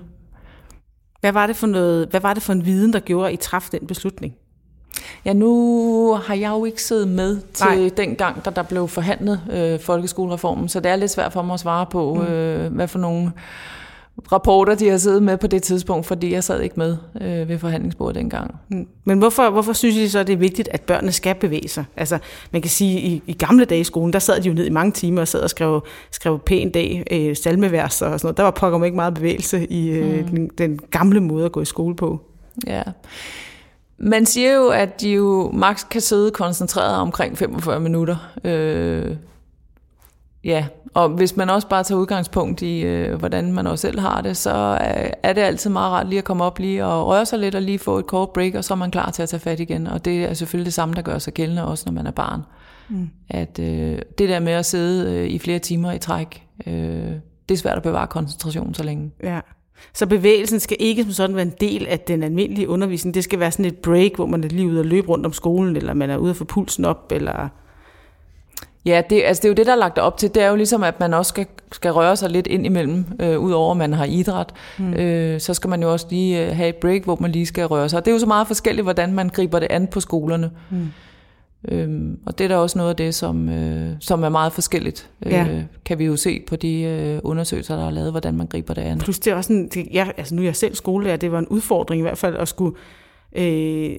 Hvad 1.19 1.31
var, 1.31 1.47
det 1.47 1.55
for 1.55 1.67
noget, 1.67 2.07
hvad 2.09 2.19
var 2.19 2.33
det 2.33 2.43
for 2.43 2.53
en 2.53 2.65
viden, 2.65 2.93
der 2.93 2.99
gjorde, 2.99 3.27
at 3.27 3.33
I 3.33 3.37
træffede 3.37 3.79
den 3.79 3.87
beslutning? 3.87 4.33
Ja, 5.25 5.33
nu 5.33 6.13
har 6.13 6.33
jeg 6.33 6.49
jo 6.49 6.65
ikke 6.65 6.83
siddet 6.83 7.07
med 7.07 7.39
til 7.53 7.65
Nej. 7.65 7.89
den 7.97 8.15
gang, 8.15 8.45
da 8.45 8.49
der 8.49 8.63
blev 8.63 8.87
forhandlet 8.87 9.41
øh, 9.51 9.79
folkeskolereformen, 9.79 10.69
så 10.69 10.79
det 10.79 10.91
er 10.91 10.95
lidt 10.95 11.11
svært 11.11 11.33
for 11.33 11.41
mig 11.41 11.53
at 11.53 11.59
svare 11.59 11.85
på, 11.85 12.13
mm. 12.13 12.21
øh, 12.21 12.73
hvad 12.73 12.87
for 12.87 12.99
nogle 12.99 13.31
rapporter, 14.31 14.75
de 14.75 14.89
har 14.89 14.97
siddet 14.97 15.23
med 15.23 15.37
på 15.37 15.47
det 15.47 15.63
tidspunkt, 15.63 16.05
fordi 16.05 16.33
jeg 16.33 16.43
sad 16.43 16.61
ikke 16.61 16.75
med 16.77 16.97
øh, 17.21 17.49
ved 17.49 17.59
forhandlingsbordet 17.59 18.15
dengang. 18.15 18.55
Mm. 18.69 18.87
Men 19.03 19.17
hvorfor, 19.17 19.49
hvorfor 19.49 19.73
synes 19.73 19.95
I 19.95 20.09
så, 20.09 20.19
at 20.19 20.27
det 20.27 20.33
er 20.33 20.37
vigtigt, 20.37 20.69
at 20.71 20.81
børnene 20.81 21.11
skal 21.11 21.35
bevæge 21.35 21.67
sig? 21.67 21.85
Altså, 21.97 22.19
man 22.51 22.61
kan 22.61 22.71
sige, 22.71 22.99
i, 22.99 23.23
i 23.27 23.33
gamle 23.33 23.65
dage 23.65 23.81
i 23.81 23.83
skolen, 23.83 24.13
der 24.13 24.19
sad 24.19 24.41
de 24.41 24.47
jo 24.47 24.53
ned 24.53 24.65
i 24.65 24.69
mange 24.69 24.91
timer 24.91 25.21
og 25.21 25.27
sad 25.27 25.41
og 25.41 25.49
skrev, 25.49 25.85
skrev 26.11 26.39
pænt 26.39 26.73
dag, 26.73 27.03
øh, 27.11 27.35
salmevers 27.35 28.01
og 28.01 28.19
sådan 28.19 28.19
noget. 28.23 28.37
Der 28.37 28.43
var 28.43 28.51
pokker 28.51 28.83
ikke 28.85 28.95
meget 28.95 29.13
bevægelse 29.13 29.65
i 29.65 29.89
øh, 29.89 30.19
mm. 30.19 30.27
den, 30.27 30.49
den 30.57 30.79
gamle 30.91 31.19
måde 31.19 31.45
at 31.45 31.51
gå 31.51 31.61
i 31.61 31.65
skole 31.65 31.95
på. 31.95 32.21
Ja. 32.67 32.81
Man 33.97 34.25
siger 34.25 34.53
jo, 34.53 34.67
at 34.67 35.01
de 35.01 35.09
jo 35.09 35.51
max 35.53 35.89
kan 35.89 36.01
sidde 36.01 36.31
koncentreret 36.31 36.95
omkring 36.95 37.37
45 37.37 37.79
minutter. 37.79 38.31
Øh, 38.43 39.15
ja, 40.43 40.65
og 40.93 41.09
hvis 41.09 41.35
man 41.35 41.49
også 41.49 41.67
bare 41.67 41.83
tager 41.83 41.99
udgangspunkt 41.99 42.61
i, 42.61 42.81
øh, 42.81 43.15
hvordan 43.15 43.53
man 43.53 43.67
også 43.67 43.81
selv 43.81 43.99
har 43.99 44.21
det, 44.21 44.37
så 44.37 44.51
er, 44.81 45.11
er 45.23 45.33
det 45.33 45.41
altid 45.41 45.69
meget 45.69 45.91
rart 45.91 46.09
lige 46.09 46.17
at 46.17 46.23
komme 46.23 46.43
op 46.43 46.59
lige 46.59 46.85
og 46.85 47.07
røre 47.07 47.25
sig 47.25 47.39
lidt 47.39 47.55
og 47.55 47.61
lige 47.61 47.79
få 47.79 47.99
et 47.99 48.07
kort 48.07 48.29
break, 48.29 48.53
og 48.53 48.63
så 48.63 48.73
er 48.73 48.77
man 48.77 48.91
klar 48.91 49.11
til 49.11 49.23
at 49.23 49.29
tage 49.29 49.39
fat 49.39 49.59
igen. 49.59 49.87
Og 49.87 50.05
det 50.05 50.25
er 50.25 50.33
selvfølgelig 50.33 50.65
det 50.65 50.73
samme, 50.73 50.95
der 50.95 51.01
gør 51.01 51.17
sig 51.17 51.33
gældende 51.33 51.67
også, 51.67 51.83
når 51.87 51.93
man 51.93 52.07
er 52.07 52.11
barn. 52.11 52.41
Mm. 52.89 53.09
At 53.29 53.59
øh, 53.59 53.99
det 54.17 54.29
der 54.29 54.39
med 54.39 54.53
at 54.53 54.65
sidde 54.65 55.13
øh, 55.13 55.27
i 55.27 55.39
flere 55.39 55.59
timer 55.59 55.91
i 55.91 55.99
træk, 55.99 56.43
øh, 56.67 57.11
det 57.49 57.55
er 57.55 57.57
svært 57.57 57.77
at 57.77 57.83
bevare 57.83 58.07
koncentration 58.07 58.73
så 58.73 58.83
længe. 58.83 59.11
Ja. 59.23 59.39
Så 59.93 60.05
bevægelsen 60.05 60.59
skal 60.59 60.77
ikke 60.79 61.03
som 61.03 61.11
sådan 61.11 61.35
være 61.35 61.45
en 61.45 61.53
del 61.61 61.87
af 61.87 61.99
den 61.99 62.23
almindelige 62.23 62.69
undervisning. 62.69 63.13
Det 63.15 63.23
skal 63.23 63.39
være 63.39 63.51
sådan 63.51 63.65
et 63.65 63.77
break, 63.77 64.11
hvor 64.15 64.25
man 64.25 64.43
er 64.43 64.47
lige 64.47 64.67
ude 64.67 64.79
og 64.79 64.85
løbe 64.85 65.07
rundt 65.07 65.25
om 65.25 65.33
skolen, 65.33 65.75
eller 65.75 65.93
man 65.93 66.09
er 66.09 66.17
ude 66.17 66.29
at 66.29 66.35
få 66.35 66.43
pulsen 66.43 66.85
op, 66.85 67.11
eller... 67.11 67.49
Ja, 68.85 69.01
det, 69.09 69.23
altså 69.23 69.41
det 69.41 69.47
er 69.47 69.49
jo 69.49 69.55
det, 69.55 69.65
der 69.65 69.71
er 69.71 69.77
lagt 69.77 69.97
op 69.97 70.17
til. 70.17 70.35
Det 70.35 70.43
er 70.43 70.49
jo 70.49 70.55
ligesom, 70.55 70.83
at 70.83 70.99
man 70.99 71.13
også 71.13 71.29
skal, 71.29 71.45
skal 71.71 71.91
røre 71.91 72.15
sig 72.15 72.29
lidt 72.29 72.47
ind 72.47 72.65
imellem, 72.65 73.05
øh, 73.19 73.39
udover 73.39 73.71
at 73.71 73.77
man 73.77 73.93
har 73.93 74.05
idræt. 74.05 74.53
Mm. 74.77 74.93
Øh, 74.93 75.41
så 75.41 75.53
skal 75.53 75.69
man 75.69 75.81
jo 75.81 75.91
også 75.91 76.07
lige 76.09 76.45
øh, 76.45 76.55
have 76.55 76.69
et 76.69 76.75
break, 76.75 77.03
hvor 77.03 77.17
man 77.21 77.31
lige 77.31 77.45
skal 77.45 77.65
røre 77.65 77.89
sig. 77.89 77.97
Og 77.97 78.05
det 78.05 78.11
er 78.11 78.15
jo 78.15 78.19
så 78.19 78.25
meget 78.25 78.47
forskelligt, 78.47 78.85
hvordan 78.85 79.13
man 79.13 79.29
griber 79.29 79.59
det 79.59 79.67
an 79.71 79.87
på 79.87 79.99
skolerne. 79.99 80.51
Mm. 80.69 80.87
Øhm, 81.71 82.19
og 82.25 82.37
det 82.37 82.43
er 82.43 82.47
da 82.47 82.57
også 82.57 82.77
noget 82.77 82.89
af 82.89 82.95
det, 82.95 83.15
som, 83.15 83.49
øh, 83.49 83.91
som 83.99 84.23
er 84.23 84.29
meget 84.29 84.53
forskelligt, 84.53 85.09
øh, 85.25 85.31
ja. 85.31 85.63
kan 85.85 85.99
vi 85.99 86.05
jo 86.05 86.15
se 86.15 86.41
på 86.47 86.55
de 86.55 86.81
øh, 86.81 87.19
undersøgelser, 87.23 87.75
der 87.75 87.85
er 87.87 87.91
lavet, 87.91 88.11
hvordan 88.11 88.37
man 88.37 88.47
griber 88.47 88.73
det 88.73 88.81
an. 88.81 88.97
Plus 88.97 89.19
det 89.19 89.31
er 89.31 89.35
også 89.35 89.53
en, 89.53 89.67
det, 89.67 89.87
jeg, 89.91 90.13
altså 90.17 90.35
nu 90.35 90.41
er 90.41 90.45
jeg 90.45 90.55
selv 90.55 90.75
skolelærer, 90.75 91.17
det 91.17 91.31
var 91.31 91.39
en 91.39 91.47
udfordring 91.47 91.99
i 91.99 92.01
hvert 92.01 92.17
fald 92.17 92.35
at 92.35 92.47
skulle, 92.47 92.75
øh, 93.35 93.95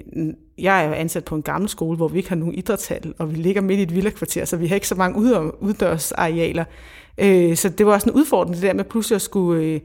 jeg 0.58 0.84
er 0.84 0.88
jo 0.88 0.92
ansat 0.92 1.24
på 1.24 1.34
en 1.34 1.42
gammel 1.42 1.68
skole, 1.68 1.96
hvor 1.96 2.08
vi 2.08 2.18
ikke 2.18 2.28
har 2.28 2.36
nogen 2.36 2.54
idrætshal, 2.54 3.14
og 3.18 3.30
vi 3.32 3.36
ligger 3.36 3.62
midt 3.62 3.80
i 3.80 3.82
et 3.82 3.94
villakvarter, 3.94 4.44
så 4.44 4.56
vi 4.56 4.66
har 4.66 4.74
ikke 4.74 4.88
så 4.88 4.94
mange 4.94 5.18
uddørsarealer. 5.60 6.64
Øh, 7.18 7.56
så 7.56 7.68
det 7.68 7.86
var 7.86 7.92
også 7.92 8.10
en 8.10 8.16
udfordring, 8.16 8.54
det 8.54 8.62
der 8.62 8.74
med 8.74 8.84
pludselig 8.84 9.14
at 9.14 9.22
skulle... 9.22 9.64
Øh, 9.64 9.80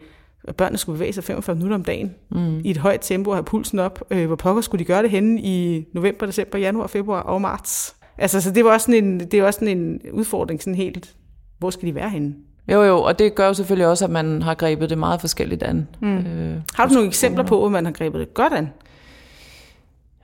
at 0.47 0.55
børnene 0.55 0.77
skulle 0.77 0.97
bevæge 0.97 1.13
sig 1.13 1.23
45 1.23 1.55
minutter 1.55 1.75
om 1.75 1.83
dagen 1.83 2.15
mm. 2.31 2.59
i 2.59 2.71
et 2.71 2.77
højt 2.77 2.99
tempo 3.01 3.29
og 3.29 3.35
have 3.35 3.43
pulsen 3.43 3.79
op. 3.79 4.03
Øh, 4.11 4.27
hvor 4.27 4.35
pokker 4.35 4.61
skulle 4.61 4.79
de 4.79 4.85
gøre 4.85 5.03
det 5.03 5.09
henne 5.09 5.41
i 5.41 5.85
november, 5.93 6.25
december, 6.25 6.59
januar, 6.59 6.87
februar 6.87 7.21
og 7.21 7.41
marts? 7.41 7.95
Altså, 8.17 8.41
så 8.41 8.51
det 8.51 8.65
var 8.65 8.71
også 8.71 8.85
sådan 8.85 9.03
en, 9.03 9.19
det 9.19 9.33
er 9.33 9.43
også 9.43 9.59
sådan 9.59 9.77
en 9.77 10.01
udfordring, 10.13 10.61
sådan 10.61 10.75
helt, 10.75 11.15
hvor 11.59 11.69
skal 11.69 11.87
de 11.87 11.95
være 11.95 12.09
henne? 12.09 12.35
Jo, 12.71 12.83
jo, 12.83 13.01
og 13.01 13.19
det 13.19 13.35
gør 13.35 13.47
jo 13.47 13.53
selvfølgelig 13.53 13.87
også, 13.87 14.05
at 14.05 14.11
man 14.11 14.41
har 14.41 14.53
grebet 14.53 14.89
det 14.89 14.97
meget 14.97 15.21
forskelligt 15.21 15.63
an. 15.63 15.87
Mm. 16.01 16.17
Øh, 16.17 16.55
har 16.73 16.87
du 16.87 16.93
nogle 16.93 17.07
eksempler 17.07 17.43
på, 17.43 17.65
at 17.65 17.71
man 17.71 17.85
har 17.85 17.91
grebet 17.91 18.19
det 18.19 18.33
godt 18.33 18.53
an? 18.53 18.69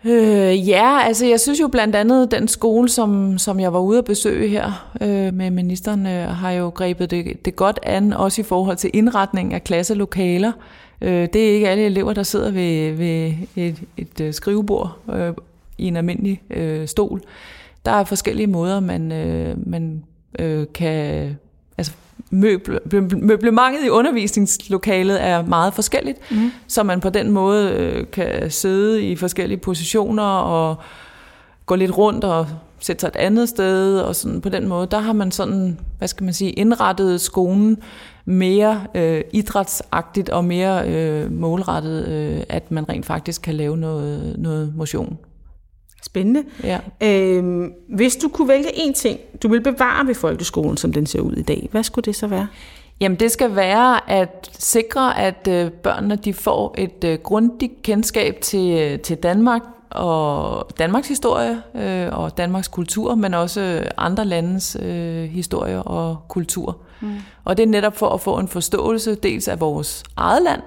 Øh, 0.05 0.69
ja, 0.69 0.99
altså 1.03 1.25
jeg 1.25 1.39
synes 1.39 1.60
jo 1.60 1.67
blandt 1.67 1.95
andet, 1.95 2.31
den 2.31 2.47
skole, 2.47 2.89
som, 2.89 3.38
som 3.38 3.60
jeg 3.60 3.73
var 3.73 3.79
ude 3.79 3.97
at 3.97 4.05
besøge 4.05 4.49
her 4.49 4.91
øh, 5.01 5.33
med 5.33 5.51
ministeren, 5.51 6.07
øh, 6.07 6.27
har 6.27 6.51
jo 6.51 6.69
grebet 6.69 7.12
det, 7.12 7.45
det 7.45 7.55
godt 7.55 7.79
an, 7.83 8.13
også 8.13 8.41
i 8.41 8.43
forhold 8.43 8.77
til 8.77 8.89
indretning 8.93 9.53
af 9.53 9.63
klasselokaler. 9.63 10.51
Øh, 11.01 11.27
det 11.33 11.49
er 11.49 11.53
ikke 11.53 11.69
alle 11.69 11.86
elever, 11.86 12.13
der 12.13 12.23
sidder 12.23 12.51
ved, 12.51 12.91
ved 12.91 13.33
et, 13.55 13.83
et, 13.97 14.21
øh, 14.21 14.33
skrivebord 14.33 14.97
øh, 15.13 15.33
i 15.77 15.88
en 15.88 15.97
almindelig 15.97 16.41
øh, 16.49 16.88
stol. 16.88 17.21
Der 17.86 17.91
er 17.91 18.03
forskellige 18.03 18.47
måder, 18.47 18.79
man, 18.79 19.12
øh, 19.12 19.69
man 19.69 20.03
øh, 20.39 20.65
kan 20.73 21.36
altså 21.77 21.93
møble, 22.31 22.79
møblementet 23.15 23.85
i 23.85 23.89
undervisningslokalet 23.89 25.23
er 25.23 25.45
meget 25.45 25.73
forskelligt, 25.73 26.31
mm. 26.31 26.51
så 26.67 26.83
man 26.83 26.99
på 26.99 27.09
den 27.09 27.31
måde 27.31 27.71
øh, 27.71 28.05
kan 28.11 28.51
sidde 28.51 29.03
i 29.03 29.15
forskellige 29.15 29.57
positioner 29.57 30.23
og 30.23 30.75
gå 31.65 31.75
lidt 31.75 31.97
rundt 31.97 32.23
og 32.23 32.47
sætte 32.79 33.01
sig 33.01 33.07
et 33.07 33.15
andet 33.15 33.49
sted, 33.49 33.99
og 33.99 34.15
sådan 34.15 34.41
på 34.41 34.49
den 34.49 34.67
måde, 34.67 34.87
der 34.91 34.99
har 34.99 35.13
man 35.13 35.31
sådan, 35.31 35.79
hvad 35.97 36.07
skal 36.07 36.23
man 36.23 36.33
sige, 36.33 36.51
indrettet 36.51 37.21
skolen 37.21 37.77
mere 38.25 38.81
øh, 38.95 39.21
idrætsagtigt 39.33 40.29
og 40.29 40.45
mere 40.45 40.89
øh, 40.89 41.31
målrettet, 41.31 42.07
øh, 42.07 42.43
at 42.49 42.71
man 42.71 42.89
rent 42.89 43.05
faktisk 43.05 43.41
kan 43.41 43.55
lave 43.55 43.77
noget, 43.77 44.35
noget 44.37 44.73
motion. 44.75 45.17
Spændende. 46.17 46.43
Ja. 46.63 46.80
Øhm, 47.01 47.73
hvis 47.89 48.15
du 48.15 48.30
kunne 48.30 48.47
vælge 48.47 48.69
en 48.73 48.93
ting, 48.93 49.19
du 49.43 49.47
vil 49.47 49.62
bevare 49.62 50.08
ved 50.08 50.15
folkeskolen, 50.15 50.77
som 50.77 50.93
den 50.93 51.06
ser 51.06 51.19
ud 51.19 51.34
i 51.34 51.41
dag, 51.41 51.67
hvad 51.71 51.84
skulle 51.84 52.06
det 52.06 52.15
så 52.15 52.27
være? 52.27 52.47
Jamen 52.99 53.19
det 53.19 53.32
skal 53.32 53.56
være 53.56 54.12
at 54.12 54.49
sikre, 54.60 55.19
at 55.19 55.47
øh, 55.49 55.71
børnene 55.71 56.15
de 56.15 56.34
får 56.34 56.75
et 56.77 57.03
øh, 57.03 57.19
grundigt 57.23 57.82
kendskab 57.82 58.41
til, 58.41 58.71
øh, 58.71 58.99
til 58.99 59.17
Danmark 59.17 59.62
og 59.89 60.67
Danmarks 60.80 61.08
historie 61.08 61.62
øh, 61.75 62.19
og 62.19 62.38
Danmarks 62.38 62.67
kultur, 62.67 63.15
men 63.15 63.34
også 63.34 63.84
andre 63.97 64.25
landes 64.25 64.77
øh, 64.82 65.23
historie 65.23 65.84
og 65.84 66.17
kultur. 66.27 66.77
Mm. 67.01 67.13
Og 67.43 67.58
det 67.58 67.63
er 67.63 67.67
netop 67.67 67.97
for 67.97 68.10
at 68.10 68.21
få 68.21 68.39
en 68.39 68.47
forståelse 68.47 69.15
dels 69.15 69.47
af 69.47 69.60
vores 69.60 70.03
eget 70.15 70.41
land, 70.41 70.62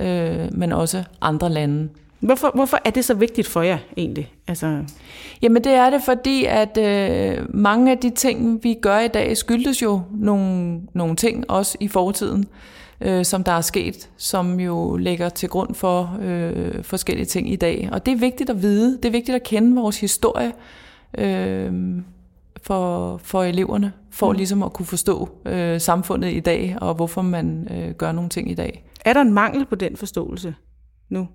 øh, 0.00 0.58
men 0.58 0.72
også 0.72 1.04
andre 1.20 1.48
lande. 1.48 1.88
Hvorfor, 2.20 2.50
hvorfor 2.54 2.78
er 2.84 2.90
det 2.90 3.04
så 3.04 3.14
vigtigt 3.14 3.48
for 3.48 3.62
jer 3.62 3.78
egentlig? 3.96 4.32
Altså... 4.48 4.84
Jamen 5.42 5.64
det 5.64 5.72
er 5.72 5.90
det, 5.90 6.02
fordi 6.04 6.44
at 6.44 6.78
øh, 6.78 7.46
mange 7.54 7.90
af 7.90 7.98
de 7.98 8.10
ting, 8.10 8.64
vi 8.64 8.74
gør 8.82 8.98
i 8.98 9.08
dag, 9.08 9.36
skyldes 9.36 9.82
jo 9.82 10.02
nogle, 10.10 10.80
nogle 10.94 11.16
ting, 11.16 11.50
også 11.50 11.76
i 11.80 11.88
fortiden, 11.88 12.44
øh, 13.00 13.24
som 13.24 13.44
der 13.44 13.52
er 13.52 13.60
sket, 13.60 14.10
som 14.16 14.60
jo 14.60 14.96
ligger 14.96 15.28
til 15.28 15.48
grund 15.48 15.74
for 15.74 16.18
øh, 16.20 16.84
forskellige 16.84 17.26
ting 17.26 17.52
i 17.52 17.56
dag. 17.56 17.88
Og 17.92 18.06
det 18.06 18.12
er 18.12 18.18
vigtigt 18.18 18.50
at 18.50 18.62
vide, 18.62 18.96
det 18.96 19.04
er 19.04 19.12
vigtigt 19.12 19.36
at 19.36 19.42
kende 19.42 19.80
vores 19.80 20.00
historie 20.00 20.52
øh, 21.18 21.72
for, 22.62 23.16
for 23.16 23.42
eleverne, 23.42 23.92
for 24.10 24.32
mm. 24.32 24.36
ligesom 24.36 24.62
at 24.62 24.72
kunne 24.72 24.86
forstå 24.86 25.28
øh, 25.46 25.80
samfundet 25.80 26.32
i 26.32 26.40
dag, 26.40 26.76
og 26.80 26.94
hvorfor 26.94 27.22
man 27.22 27.68
øh, 27.70 27.94
gør 27.94 28.12
nogle 28.12 28.30
ting 28.30 28.50
i 28.50 28.54
dag. 28.54 28.84
Er 29.04 29.12
der 29.12 29.20
en 29.20 29.32
mangel 29.32 29.66
på 29.66 29.74
den 29.74 29.96
forståelse 29.96 30.54
nu? 31.08 31.28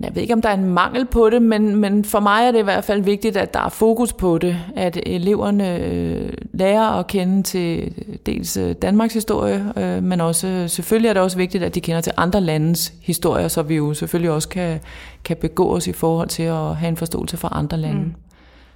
Jeg 0.00 0.14
ved 0.14 0.22
ikke, 0.22 0.34
om 0.34 0.42
der 0.42 0.48
er 0.48 0.54
en 0.54 0.64
mangel 0.64 1.06
på 1.06 1.30
det, 1.30 1.42
men, 1.42 1.76
men 1.76 2.04
for 2.04 2.20
mig 2.20 2.46
er 2.46 2.52
det 2.52 2.58
i 2.58 2.62
hvert 2.62 2.84
fald 2.84 3.02
vigtigt, 3.02 3.36
at 3.36 3.54
der 3.54 3.60
er 3.60 3.68
fokus 3.68 4.12
på 4.12 4.38
det, 4.38 4.56
at 4.76 4.98
eleverne 5.06 5.78
øh, 5.78 6.32
lærer 6.52 6.98
at 6.98 7.06
kende 7.06 7.42
til 7.42 7.94
dels 8.26 8.56
øh, 8.56 8.74
Danmarks 8.82 9.14
historie, 9.14 9.72
øh, 9.76 10.02
men 10.02 10.20
også 10.20 10.64
selvfølgelig 10.68 11.08
er 11.08 11.12
det 11.12 11.22
også 11.22 11.36
vigtigt, 11.36 11.64
at 11.64 11.74
de 11.74 11.80
kender 11.80 12.00
til 12.00 12.12
andre 12.16 12.40
landes 12.40 12.94
historie, 13.02 13.48
så 13.48 13.62
vi 13.62 13.76
jo 13.76 13.94
selvfølgelig 13.94 14.30
også 14.30 14.48
kan, 14.48 14.80
kan 15.24 15.36
begå 15.36 15.76
os 15.76 15.86
i 15.86 15.92
forhold 15.92 16.28
til 16.28 16.42
at 16.42 16.76
have 16.76 16.88
en 16.88 16.96
forståelse 16.96 17.36
for 17.36 17.48
andre 17.48 17.76
lande. 17.76 18.00
Mm. 18.00 18.14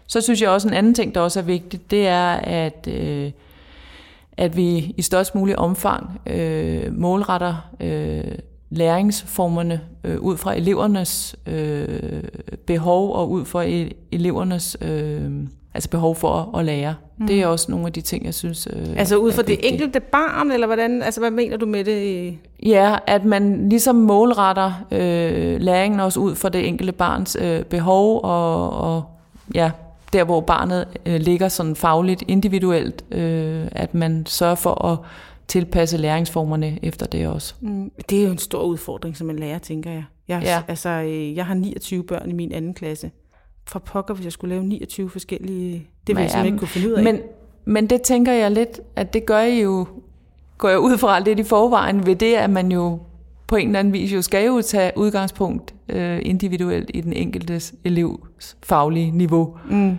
Så 0.06 0.20
synes 0.20 0.42
jeg 0.42 0.50
også 0.50 0.68
en 0.68 0.74
anden 0.74 0.94
ting, 0.94 1.14
der 1.14 1.20
også 1.20 1.40
er 1.40 1.44
vigtigt, 1.44 1.90
det 1.90 2.06
er, 2.06 2.30
at, 2.32 2.88
øh, 2.90 3.30
at 4.36 4.56
vi 4.56 4.94
i 4.96 5.02
størst 5.02 5.34
mulig 5.34 5.58
omfang 5.58 6.20
øh, 6.26 6.92
målretter 6.92 7.70
øh, 7.80 8.24
læringsformerne 8.74 9.80
øh, 10.04 10.20
ud 10.20 10.36
fra 10.36 10.54
elevernes 10.56 11.36
øh, 11.46 12.22
behov 12.66 13.14
og 13.14 13.30
ud 13.30 13.44
fra 13.44 13.64
elevernes 14.12 14.76
øh, 14.80 15.30
altså 15.74 15.90
behov 15.90 16.16
for 16.16 16.50
at, 16.54 16.60
at 16.60 16.64
lære. 16.66 16.94
Mm. 17.18 17.26
Det 17.26 17.42
er 17.42 17.46
også 17.46 17.70
nogle 17.70 17.86
af 17.86 17.92
de 17.92 18.00
ting, 18.00 18.24
jeg 18.24 18.34
synes 18.34 18.68
øh, 18.72 18.86
Altså 18.96 19.16
ud 19.16 19.32
fra 19.32 19.42
det 19.42 19.48
vigtigt. 19.48 19.72
enkelte 19.72 20.00
barn, 20.00 20.50
eller 20.50 20.66
hvordan, 20.66 21.02
altså 21.02 21.20
hvad 21.20 21.30
mener 21.30 21.56
du 21.56 21.66
med 21.66 21.84
det? 21.84 22.38
Ja, 22.66 22.96
at 23.06 23.24
man 23.24 23.68
ligesom 23.68 23.96
målretter 23.96 24.72
øh, 24.90 25.60
læringen 25.60 26.00
også 26.00 26.20
ud 26.20 26.34
fra 26.34 26.48
det 26.48 26.68
enkelte 26.68 26.92
barns 26.92 27.36
øh, 27.40 27.62
behov 27.62 28.20
og, 28.24 28.70
og 28.70 29.04
ja, 29.54 29.70
der 30.12 30.24
hvor 30.24 30.40
barnet 30.40 30.86
øh, 31.06 31.20
ligger 31.20 31.48
sådan 31.48 31.76
fagligt 31.76 32.24
individuelt, 32.28 33.04
øh, 33.10 33.64
at 33.72 33.94
man 33.94 34.26
sørger 34.26 34.54
for 34.54 34.84
at 34.84 34.98
tilpasse 35.48 35.96
læringsformerne 35.96 36.78
efter 36.82 37.06
det 37.06 37.28
også. 37.28 37.54
Mm, 37.60 37.90
det 38.10 38.18
er 38.18 38.24
jo 38.24 38.30
en 38.30 38.38
stor 38.38 38.62
udfordring 38.62 39.16
som 39.16 39.30
en 39.30 39.38
lærer, 39.38 39.58
tænker 39.58 39.90
jeg. 39.90 40.04
Jeg, 40.28 40.42
ja. 40.42 40.62
altså, 40.68 40.88
øh, 40.88 41.36
jeg 41.36 41.46
har 41.46 41.54
29 41.54 42.04
børn 42.04 42.30
i 42.30 42.32
min 42.32 42.52
anden 42.52 42.74
klasse. 42.74 43.10
For 43.66 43.78
pokker, 43.78 44.14
hvis 44.14 44.24
jeg 44.24 44.32
skulle 44.32 44.54
lave 44.54 44.64
29 44.64 45.10
forskellige... 45.10 45.72
Det 46.06 46.16
ville 46.16 46.22
jeg 46.22 46.30
simpelthen 46.30 46.54
ikke 46.54 46.58
kunne 46.58 46.68
finde 46.68 46.88
ud 46.88 46.92
af. 46.92 47.04
Men, 47.04 47.20
men 47.64 47.86
det 47.86 48.02
tænker 48.02 48.32
jeg 48.32 48.50
lidt, 48.50 48.80
at 48.96 49.12
det 49.12 49.26
gør 49.26 49.38
jeg 49.38 49.62
jo... 49.62 49.86
Går 50.58 50.68
jeg 50.68 50.78
ud 50.78 50.98
fra 50.98 51.20
lidt 51.20 51.38
i 51.38 51.42
forvejen 51.42 52.06
ved 52.06 52.16
det, 52.16 52.34
at 52.34 52.50
man 52.50 52.72
jo 52.72 52.98
på 53.46 53.56
en 53.56 53.66
eller 53.66 53.78
anden 53.78 53.92
vis 53.92 54.12
jo 54.12 54.22
skal 54.22 54.46
jo 54.46 54.62
tage 54.62 54.92
udgangspunkt 54.96 55.74
øh, 55.88 56.20
individuelt 56.22 56.90
i 56.94 57.00
den 57.00 57.12
enkeltes 57.12 57.74
elevs 57.84 58.56
faglige 58.62 59.10
niveau. 59.10 59.58
Mm. 59.70 59.98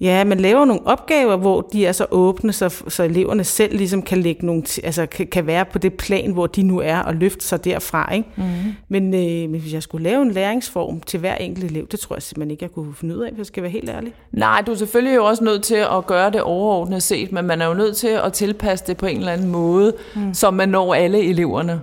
Ja, 0.00 0.24
man 0.24 0.40
laver 0.40 0.64
nogle 0.64 0.86
opgaver, 0.86 1.36
hvor 1.36 1.60
de 1.60 1.86
er 1.86 1.92
så 1.92 2.06
åbne, 2.10 2.52
så, 2.52 2.84
så 2.88 3.02
eleverne 3.02 3.44
selv 3.44 3.76
ligesom 3.76 4.02
kan, 4.02 4.18
lægge 4.18 4.46
nogle, 4.46 4.62
altså 4.84 5.06
kan, 5.06 5.26
kan 5.26 5.46
være 5.46 5.64
på 5.64 5.78
det 5.78 5.94
plan, 5.94 6.32
hvor 6.32 6.46
de 6.46 6.62
nu 6.62 6.80
er, 6.80 6.98
og 6.98 7.14
løfte 7.14 7.46
sig 7.46 7.64
derfra. 7.64 8.12
Ikke? 8.14 8.28
Mm. 8.36 8.44
Men, 8.88 9.14
øh, 9.14 9.50
men 9.50 9.60
hvis 9.60 9.72
jeg 9.72 9.82
skulle 9.82 10.04
lave 10.04 10.22
en 10.22 10.30
læringsform 10.30 11.00
til 11.00 11.20
hver 11.20 11.34
enkelt 11.34 11.64
elev, 11.64 11.86
det 11.86 12.00
tror 12.00 12.16
jeg 12.16 12.22
simpelthen 12.22 12.50
ikke, 12.50 12.64
jeg 12.64 12.70
kunne 12.70 12.94
finde 12.94 13.16
ud 13.16 13.22
af, 13.22 13.30
hvis 13.30 13.38
jeg 13.38 13.46
skal 13.46 13.62
være 13.62 13.72
helt 13.72 13.90
ærlig. 13.90 14.12
Nej, 14.32 14.62
du 14.66 14.72
er 14.72 14.76
selvfølgelig 14.76 15.16
jo 15.16 15.24
også 15.24 15.44
nødt 15.44 15.62
til 15.62 15.74
at 15.96 16.06
gøre 16.06 16.30
det 16.30 16.40
overordnet 16.40 17.02
set, 17.02 17.32
men 17.32 17.46
man 17.46 17.62
er 17.62 17.66
jo 17.66 17.74
nødt 17.74 17.96
til 17.96 18.08
at 18.08 18.32
tilpasse 18.32 18.84
det 18.86 18.96
på 18.96 19.06
en 19.06 19.16
eller 19.16 19.32
anden 19.32 19.48
måde, 19.48 19.92
mm. 20.16 20.34
så 20.34 20.50
man 20.50 20.68
når 20.68 20.94
alle 20.94 21.28
eleverne. 21.28 21.80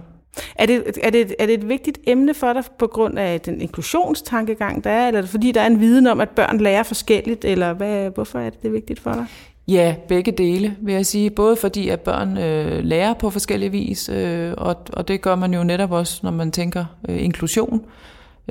Er 0.55 0.65
det, 0.65 0.83
er, 1.03 1.09
det, 1.09 1.35
er 1.39 1.45
det 1.45 1.53
et 1.53 1.69
vigtigt 1.69 1.99
emne 2.07 2.33
for 2.33 2.53
dig 2.53 2.63
på 2.79 2.87
grund 2.87 3.19
af 3.19 3.41
den 3.41 3.61
inklusionstankegang, 3.61 4.83
der 4.83 4.89
er, 4.89 5.07
eller 5.07 5.17
er 5.17 5.21
det 5.21 5.29
fordi, 5.29 5.51
der 5.51 5.61
er 5.61 5.67
en 5.67 5.79
viden 5.79 6.07
om, 6.07 6.21
at 6.21 6.29
børn 6.29 6.57
lærer 6.57 6.83
forskelligt, 6.83 7.45
eller 7.45 7.73
hvad, 7.73 8.09
hvorfor 8.09 8.39
er 8.39 8.49
det, 8.49 8.63
det 8.63 8.73
vigtigt 8.73 8.99
for 8.99 9.13
dig? 9.13 9.25
Ja, 9.67 9.95
begge 10.07 10.31
dele, 10.31 10.75
vil 10.81 10.93
jeg 10.93 11.05
sige. 11.05 11.29
Både 11.29 11.55
fordi, 11.55 11.89
at 11.89 12.01
børn 12.01 12.37
øh, 12.37 12.83
lærer 12.83 13.13
på 13.13 13.29
forskellige 13.29 13.71
vis, 13.71 14.09
øh, 14.09 14.53
og, 14.57 14.75
og 14.93 15.07
det 15.07 15.21
gør 15.21 15.35
man 15.35 15.53
jo 15.53 15.63
netop 15.63 15.91
også, 15.91 16.19
når 16.23 16.31
man 16.31 16.51
tænker 16.51 16.85
øh, 17.09 17.23
inklusion. 17.23 17.85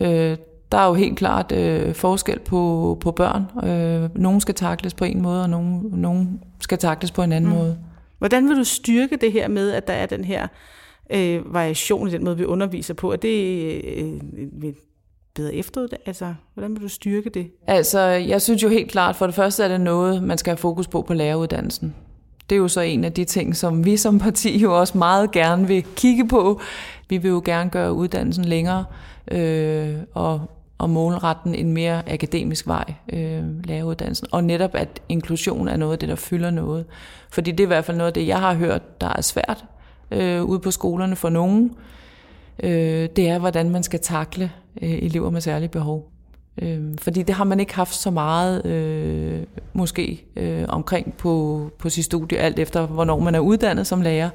Øh, 0.00 0.36
der 0.72 0.78
er 0.78 0.86
jo 0.86 0.94
helt 0.94 1.18
klart 1.18 1.52
øh, 1.52 1.94
forskel 1.94 2.38
på, 2.38 2.98
på 3.00 3.10
børn. 3.10 3.68
Øh, 3.68 4.10
nogle 4.14 4.40
skal 4.40 4.54
takles 4.54 4.94
på 4.94 5.04
en 5.04 5.22
måde, 5.22 5.42
og 5.42 5.50
nogle, 5.50 5.80
nogle 6.00 6.28
skal 6.60 6.78
takles 6.78 7.10
på 7.10 7.22
en 7.22 7.32
anden 7.32 7.50
mm. 7.50 7.56
måde. 7.56 7.78
Hvordan 8.18 8.48
vil 8.48 8.56
du 8.56 8.64
styrke 8.64 9.16
det 9.16 9.32
her 9.32 9.48
med, 9.48 9.70
at 9.70 9.86
der 9.86 9.92
er 9.92 10.06
den 10.06 10.24
her 10.24 10.46
øh, 11.12 11.54
variation 11.54 12.08
i 12.08 12.10
den 12.10 12.24
måde, 12.24 12.36
vi 12.36 12.44
underviser 12.44 12.94
på? 12.94 13.12
Er 13.12 13.16
det 13.16 13.38
øh, 13.84 14.20
øh, 14.64 14.72
bedre 15.34 15.54
efteruddannet? 15.54 16.06
Altså, 16.06 16.34
hvordan 16.54 16.74
vil 16.74 16.82
du 16.82 16.88
styrke 16.88 17.30
det? 17.30 17.50
Altså, 17.66 18.00
jeg 18.00 18.42
synes 18.42 18.62
jo 18.62 18.68
helt 18.68 18.90
klart, 18.90 19.16
for 19.16 19.26
det 19.26 19.34
første 19.34 19.64
er 19.64 19.68
det 19.68 19.80
noget, 19.80 20.22
man 20.22 20.38
skal 20.38 20.50
have 20.50 20.56
fokus 20.56 20.88
på 20.88 21.02
på 21.02 21.14
læreruddannelsen. 21.14 21.94
Det 22.50 22.56
er 22.56 22.60
jo 22.60 22.68
så 22.68 22.80
en 22.80 23.04
af 23.04 23.12
de 23.12 23.24
ting, 23.24 23.56
som 23.56 23.84
vi 23.84 23.96
som 23.96 24.18
parti 24.18 24.58
jo 24.58 24.80
også 24.80 24.98
meget 24.98 25.30
gerne 25.30 25.66
vil 25.66 25.84
kigge 25.96 26.28
på. 26.28 26.60
Vi 27.08 27.16
vil 27.16 27.28
jo 27.28 27.42
gerne 27.44 27.70
gøre 27.70 27.92
uddannelsen 27.92 28.44
længere 28.44 28.84
øh, 29.30 29.94
og, 30.14 30.40
og 30.78 30.90
målretten 30.90 31.54
en 31.54 31.72
mere 31.72 32.12
akademisk 32.12 32.66
vej, 32.66 32.94
øh, 33.12 33.64
læreruddannelsen. 33.64 34.26
Og 34.32 34.44
netop, 34.44 34.74
at 34.74 35.02
inklusion 35.08 35.68
er 35.68 35.76
noget 35.76 35.92
af 35.92 35.98
det, 35.98 36.08
der 36.08 36.14
fylder 36.14 36.50
noget. 36.50 36.84
Fordi 37.30 37.50
det 37.50 37.60
er 37.60 37.64
i 37.64 37.66
hvert 37.66 37.84
fald 37.84 37.96
noget 37.96 38.08
af 38.08 38.14
det, 38.14 38.26
jeg 38.26 38.38
har 38.38 38.54
hørt, 38.54 39.00
der 39.00 39.08
er 39.16 39.20
svært 39.20 39.64
øh, 40.12 40.44
ude 40.44 40.58
på 40.58 40.70
skolerne 40.70 41.16
for 41.16 41.28
nogen, 41.28 41.74
øh, 42.62 43.08
det 43.16 43.28
er, 43.28 43.38
hvordan 43.38 43.70
man 43.70 43.82
skal 43.82 44.00
takle 44.00 44.50
øh, 44.82 44.90
elever 44.90 45.30
med 45.30 45.40
særlige 45.40 45.68
behov. 45.68 46.08
Øh, 46.62 46.98
fordi 46.98 47.22
det 47.22 47.34
har 47.34 47.44
man 47.44 47.60
ikke 47.60 47.74
haft 47.74 47.94
så 47.94 48.10
meget 48.10 48.66
øh, 48.66 49.42
måske 49.72 50.24
øh, 50.36 50.64
omkring 50.68 51.14
på, 51.14 51.70
på 51.78 51.88
sit 51.88 52.04
studie, 52.04 52.38
alt 52.38 52.58
efter 52.58 52.86
hvornår 52.86 53.18
man 53.18 53.34
er 53.34 53.40
uddannet 53.40 53.86
som 53.86 54.02
lærer. 54.02 54.30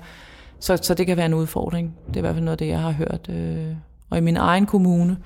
Så, 0.59 0.77
så 0.81 0.93
det 0.93 1.05
kan 1.05 1.17
være 1.17 1.25
en 1.25 1.33
udfordring. 1.33 1.95
Det 2.07 2.15
er 2.15 2.19
i 2.19 2.21
hvert 2.21 2.33
fald 2.33 2.45
noget 2.45 2.53
af 2.53 2.57
det, 2.57 2.67
jeg 2.67 2.79
har 2.79 2.91
hørt. 2.91 3.29
Øh. 3.29 3.75
Og 4.09 4.17
i 4.17 4.21
min 4.21 4.37
egen 4.37 4.65
kommune, 4.65 5.17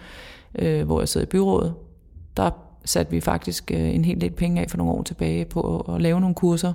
øh, 0.55 0.85
hvor 0.85 1.01
jeg 1.01 1.09
sidder 1.09 1.27
i 1.27 1.29
byrådet, 1.29 1.73
der 2.37 2.49
satte 2.85 3.11
vi 3.11 3.21
faktisk 3.21 3.71
øh, 3.71 3.95
en 3.95 4.05
hel 4.05 4.21
del 4.21 4.31
penge 4.31 4.61
af 4.61 4.69
for 4.69 4.77
nogle 4.77 4.93
år 4.93 5.03
tilbage 5.03 5.45
på 5.45 5.77
at 5.79 6.01
lave 6.01 6.19
nogle 6.21 6.35
kurser 6.35 6.73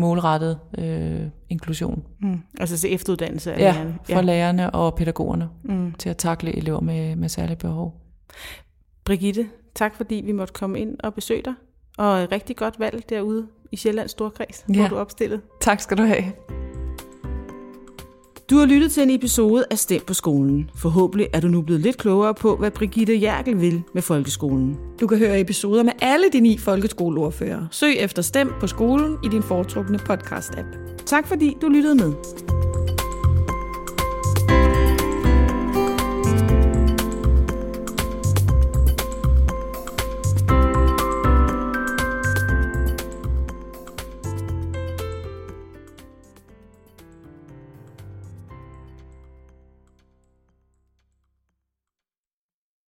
målrettet 0.00 0.58
øh, 0.78 1.20
inklusion. 1.48 2.04
Mm. 2.20 2.40
Altså 2.60 2.78
til 2.78 2.94
efteruddannelse 2.94 3.52
af 3.52 3.58
ja, 3.58 3.72
lærerne? 3.72 3.98
for 4.04 4.12
ja. 4.12 4.20
lærerne 4.20 4.70
og 4.70 4.94
pædagogerne 4.94 5.48
mm. 5.64 5.92
til 5.98 6.08
at 6.08 6.16
takle 6.16 6.56
elever 6.56 6.80
med, 6.80 7.16
med 7.16 7.28
særlige 7.28 7.56
behov. 7.56 8.00
Brigitte, 9.04 9.48
tak 9.74 9.96
fordi 9.96 10.14
vi 10.14 10.32
måtte 10.32 10.52
komme 10.52 10.80
ind 10.80 10.96
og 11.00 11.14
besøge 11.14 11.42
dig. 11.44 11.54
Og 11.98 12.32
rigtig 12.32 12.56
godt 12.56 12.80
valg 12.80 13.04
derude 13.08 13.46
i 13.72 13.76
Sjællands 13.76 14.10
Storkreds, 14.10 14.64
ja. 14.68 14.74
hvor 14.74 14.88
du 14.88 14.96
opstillet. 14.96 15.40
Tak 15.60 15.80
skal 15.80 15.98
du 15.98 16.02
have. 16.02 16.24
Du 18.50 18.56
har 18.56 18.66
lyttet 18.66 18.92
til 18.92 19.02
en 19.02 19.10
episode 19.10 19.64
af 19.70 19.78
Stem 19.78 20.00
på 20.06 20.14
skolen. 20.14 20.70
Forhåbentlig 20.74 21.28
er 21.32 21.40
du 21.40 21.48
nu 21.48 21.62
blevet 21.62 21.80
lidt 21.80 21.96
klogere 21.96 22.34
på, 22.34 22.56
hvad 22.56 22.70
Brigitte 22.70 23.14
Jærkel 23.14 23.60
vil 23.60 23.82
med 23.94 24.02
folkeskolen. 24.02 24.76
Du 25.00 25.06
kan 25.06 25.18
høre 25.18 25.40
episoder 25.40 25.82
med 25.82 25.92
alle 26.00 26.26
de 26.32 26.40
ni 26.40 26.58
folkeskoleordfører. 26.58 27.66
Søg 27.70 27.96
efter 27.98 28.22
Stem 28.22 28.52
på 28.60 28.66
skolen 28.66 29.16
i 29.24 29.28
din 29.28 29.42
foretrukne 29.42 29.98
podcast-app. 29.98 30.96
Tak 31.06 31.26
fordi 31.26 31.56
du 31.62 31.68
lyttede 31.68 31.94
med. 31.94 32.12